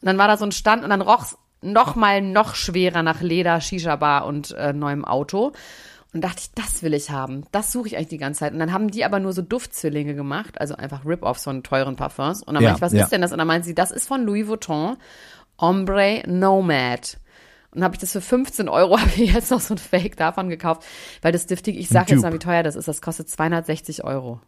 [0.00, 3.20] und dann war da so ein Stand und dann roch's noch mal noch schwerer nach
[3.22, 5.52] Leder, Shisha Bar und äh, neuem Auto.
[6.14, 7.44] Und dachte ich, das will ich haben.
[7.52, 8.52] Das suche ich eigentlich die ganze Zeit.
[8.52, 12.42] Und dann haben die aber nur so Duftzwillinge gemacht, also einfach Rip-Offs von teuren Parfums.
[12.42, 13.04] Und dann Ja, meinte ich, was ja.
[13.04, 13.32] ist denn das?
[13.32, 14.98] Und dann meinen sie, das ist von Louis Vuitton
[15.56, 17.18] Ombre Nomad.
[17.74, 20.50] Und habe ich das für 15 Euro, habe ich jetzt noch so ein Fake davon
[20.50, 20.84] gekauft,
[21.22, 24.04] weil das Diftig, ich sag Ein jetzt mal, wie teuer das ist, das kostet 260
[24.04, 24.40] Euro.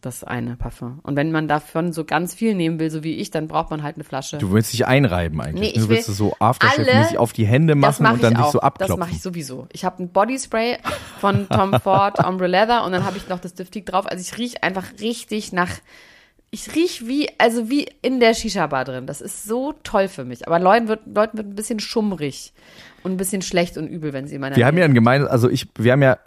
[0.00, 1.00] Das eine Parfum.
[1.02, 3.82] Und wenn man davon so ganz viel nehmen will, so wie ich, dann braucht man
[3.82, 4.38] halt eine Flasche.
[4.38, 5.74] Du willst dich einreiben eigentlich.
[5.74, 8.32] Nee, du willst will es so Aftershave-mäßig auf die Hände das machen mache und dann
[8.34, 8.98] ich dich so Das abklopfen.
[9.00, 9.66] mache ich sowieso.
[9.72, 10.78] Ich habe ein Bodyspray
[11.20, 14.06] von Tom Ford Ombre Leather und dann habe ich noch das Diftig drauf.
[14.06, 15.70] Also ich rieche einfach richtig nach.
[16.50, 19.06] Ich riech wie, also wie in der Shisha-Bar drin.
[19.06, 20.46] Das ist so toll für mich.
[20.46, 22.52] Aber Leuten wird, Leuten wird ein bisschen schummrig
[23.02, 24.94] und ein bisschen schlecht und übel, wenn sie in meiner Wir haben Nähe ja ein
[24.94, 26.18] gemeinsames, also ich, wir haben ja,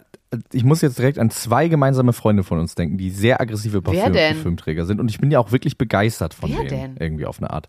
[0.52, 4.12] ich muss jetzt direkt an zwei gemeinsame Freunde von uns denken, die sehr aggressive Parfüm?
[4.12, 5.00] Parfümträger sind.
[5.00, 6.94] Und ich bin ja auch wirklich begeistert von Wer denen.
[6.94, 6.96] denn?
[6.98, 7.68] Irgendwie auf eine Art.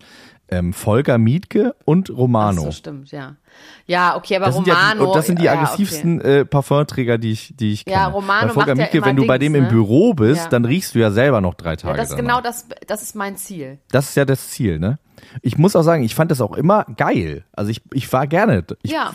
[0.54, 2.62] Ähm, Volker Mietke und Ach Romano.
[2.64, 3.36] so, stimmt, ja.
[3.86, 5.04] Ja, okay, aber Das ja Romano.
[5.06, 7.98] und das sind die ja, aggressivsten äh, Parfumträger, die ich, die ich kenne.
[7.98, 9.70] Ja, Romano Bei Volker ja Mietke, immer wenn du bei dem im ne?
[9.70, 10.50] Büro bist, Ja.
[10.50, 11.82] dann riechst du ja selber noch drei Okay.
[11.82, 12.38] Tage Ja, das ist danach.
[12.38, 13.80] genau das, das ist mein Ziel.
[13.92, 15.00] Das ist ja das Ziel, ne?
[15.42, 17.46] Ich muss auch sagen, ich fand das auch immer geil.
[17.54, 19.12] Also ich, ich war gerne, ich Ja.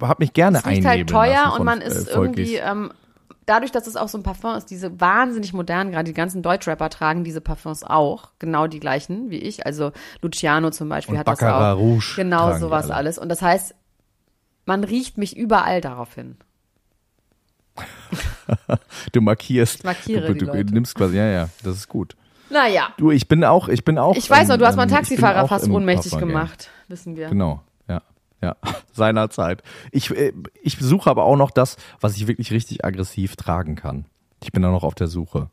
[0.00, 2.50] habe mich gerne Es riecht einnebeln halt teuer und man äh, ist Volkis.
[2.50, 2.90] irgendwie, ähm,
[3.46, 6.90] dadurch, dass es auch so ein Parfum ist, diese wahnsinnig modern, gerade die ganzen Deutschrapper
[6.90, 9.66] tragen diese Parfums auch, genau die gleichen wie ich.
[9.66, 11.80] Also Luciano zum Beispiel Und hat das Baccarat auch.
[11.80, 12.94] Rouge Genau sowas alle.
[12.94, 13.18] alles.
[13.18, 13.74] Und das heißt,
[14.66, 16.36] man riecht mich überall darauf hin.
[19.12, 19.76] Du markierst.
[19.78, 22.16] Ich markiere du, du, du nimmst quasi, ja, ja, das ist gut.
[22.50, 22.88] Naja.
[22.98, 24.14] Du, ich bin auch, ich bin auch.
[24.16, 26.68] Ich weiß noch, du hast mal einen ich bin Taxifahrer fast ohnmächtig gemacht.
[26.88, 27.28] Wissen wir.
[27.28, 27.62] Genau,
[28.42, 28.56] ja,
[28.92, 29.62] seinerzeit.
[29.90, 30.32] Ich, äh,
[30.62, 34.06] ich suche aber auch noch das, was ich wirklich richtig aggressiv tragen kann.
[34.42, 35.48] Ich bin da noch auf der Suche.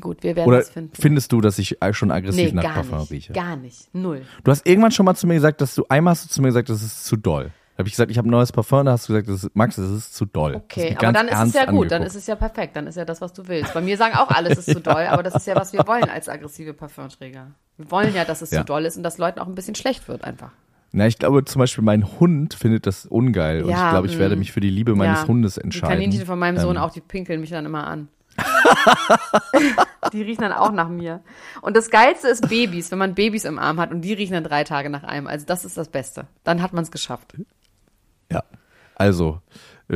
[0.00, 0.92] Gut, wir werden Oder es finden.
[0.94, 3.10] findest du, dass ich äh, schon aggressiv Nee, nach Parfum nicht.
[3.10, 3.32] rieche?
[3.32, 3.92] Gar nicht.
[3.94, 4.22] Null.
[4.44, 6.48] Du hast irgendwann schon mal zu mir gesagt, dass du, einmal hast du zu mir
[6.48, 7.44] gesagt, das ist zu doll.
[7.76, 9.56] Da habe ich gesagt, ich habe ein neues Parfum, da hast du gesagt, das ist,
[9.56, 10.54] Max, das ist zu doll.
[10.56, 13.06] Okay, aber dann ist es ja gut, dann ist es ja perfekt, dann ist ja
[13.06, 13.72] das, was du willst.
[13.72, 16.04] Bei mir sagen auch alles ist zu doll, aber das ist ja, was wir wollen
[16.10, 17.46] als aggressive Parfumträger.
[17.78, 18.60] Wir wollen ja, dass es Ja.
[18.60, 20.50] zu doll ist und dass Leuten auch ein bisschen schlecht wird einfach.
[20.92, 24.18] Na, ich glaube zum Beispiel, mein Hund findet das ungeil und Ja, ich glaube, ich
[24.18, 24.38] werde mm.
[24.40, 25.94] mich für die Liebe meines ja, Hundes Die entscheiden.
[25.94, 28.08] Kaninchen von meinem Sohn Ähm, auch, die pinkeln mich dann immer an.
[30.12, 31.20] die riechen dann auch nach mir.
[31.62, 34.44] Und das Geilste ist Babys, wenn man Babys im Arm hat und die riechen dann
[34.44, 35.26] drei Tage nach einem.
[35.26, 36.26] Also das ist das Beste.
[36.44, 37.34] Dann hat man es geschafft.
[38.30, 38.42] Ja.
[38.94, 39.40] Also,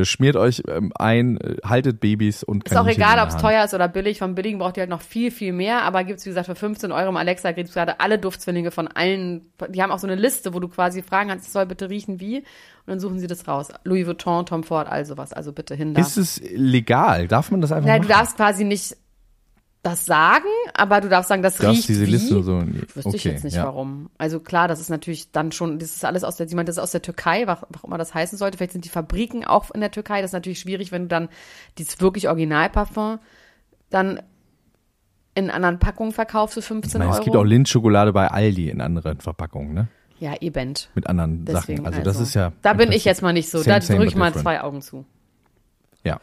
[0.03, 3.75] schmiert euch ähm, ein, äh, haltet Babys und Ist auch egal, ob es teuer ist
[3.75, 4.19] oder billig.
[4.19, 5.83] Vom Billigen braucht ihr halt noch viel, viel mehr.
[5.83, 9.53] Aber gibt's wie gesagt, für 15 Euro im Alexa gibt's gerade alle Duftzwillinge von allen.
[9.69, 12.19] Die haben auch so eine Liste, wo du quasi fragen kannst, es soll bitte riechen
[12.19, 12.39] wie.
[12.39, 12.45] Und
[12.87, 13.69] dann suchen sie das raus.
[13.85, 15.33] Louis Vuitton, Tom Ford, all sowas.
[15.33, 16.01] Also bitte hin da.
[16.01, 17.29] Ist es legal?
[17.29, 18.09] Darf man das einfach Ja, machen?
[18.09, 18.97] du darfst quasi nicht
[19.85, 22.11] das sagen, aber du darfst sagen, das Du darfst riecht diese wie.
[22.11, 22.63] Liste so.
[22.63, 23.67] Wüsste okay, ich jetzt nicht ja.
[23.67, 24.09] warum.
[24.17, 26.83] Also klar, das ist natürlich dann schon, das ist alles aus der, meint, das ist
[26.83, 28.57] aus der Türkei, was auch immer das heißen sollte.
[28.57, 30.23] Vielleicht sind die Fabriken auch in der Türkei.
[30.23, 31.29] Das ist natürlich schwierig, wenn du dann
[31.77, 33.19] dieses wirklich Originalparfum
[33.91, 34.23] dann
[35.35, 37.19] in anderen Packungen verkaufst für 15 Ich meine, Euro.
[37.19, 39.89] es gibt auch Lindschokolade bei Aldi in anderen Verpackungen, ne?
[40.19, 40.75] ja, eben.
[40.95, 41.87] Mit anderen Deswegen, Sachen.
[41.95, 42.53] Also, das ist ja.
[42.63, 43.59] Da bin ich jetzt mal nicht so.
[43.59, 44.43] same, da drücke ich mal different.
[44.43, 45.05] zwei Augen zu.
[46.05, 46.21] Ja.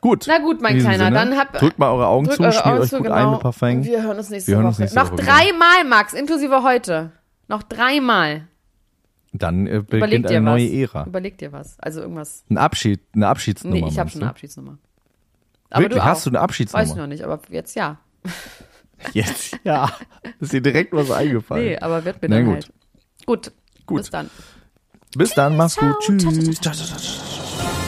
[0.00, 0.24] Gut.
[0.28, 2.88] Na gut, mein Kleiner, Sinne, dann hab- Drückt mal eure Augen zu, eure Augen euch
[2.90, 3.16] zu, gut genau.
[3.16, 3.84] ein mit Parfum.
[3.84, 4.68] Wir hören uns nächste Wir hören Woche.
[4.70, 7.12] uns nächste Noch Woche dreimal, Max, inklusive heute.
[7.48, 8.46] Noch dreimal.
[9.32, 10.42] Dann äh, beginnt eine was.
[10.44, 11.04] neue Ära.
[11.06, 11.78] Überleg dir was.
[11.80, 12.44] Also irgendwas.
[12.48, 13.76] Ein Abschied, eine Abschiedsnummer.
[13.76, 14.78] Nee, ich habe schon eine Abschiedsnummer.
[15.70, 16.00] Aber Wirklich?
[16.02, 16.04] du.
[16.08, 16.96] Hast du eine Weiß ich Abschiedsnummer?
[16.96, 17.98] noch nicht, aber jetzt ja.
[19.12, 19.90] Jetzt, ja.
[20.40, 21.64] Ist dir direkt was eingefallen.
[21.64, 22.54] Nee, aber wird mir Na dann gut.
[22.54, 22.72] halt.
[23.26, 23.52] Gut.
[23.86, 23.98] Gut.
[23.98, 24.30] Bis dann.
[25.16, 25.94] Bis dann, mach's gut.
[26.02, 26.16] Ciao.
[26.18, 26.32] Ciao,
[26.72, 27.87] Tschüss.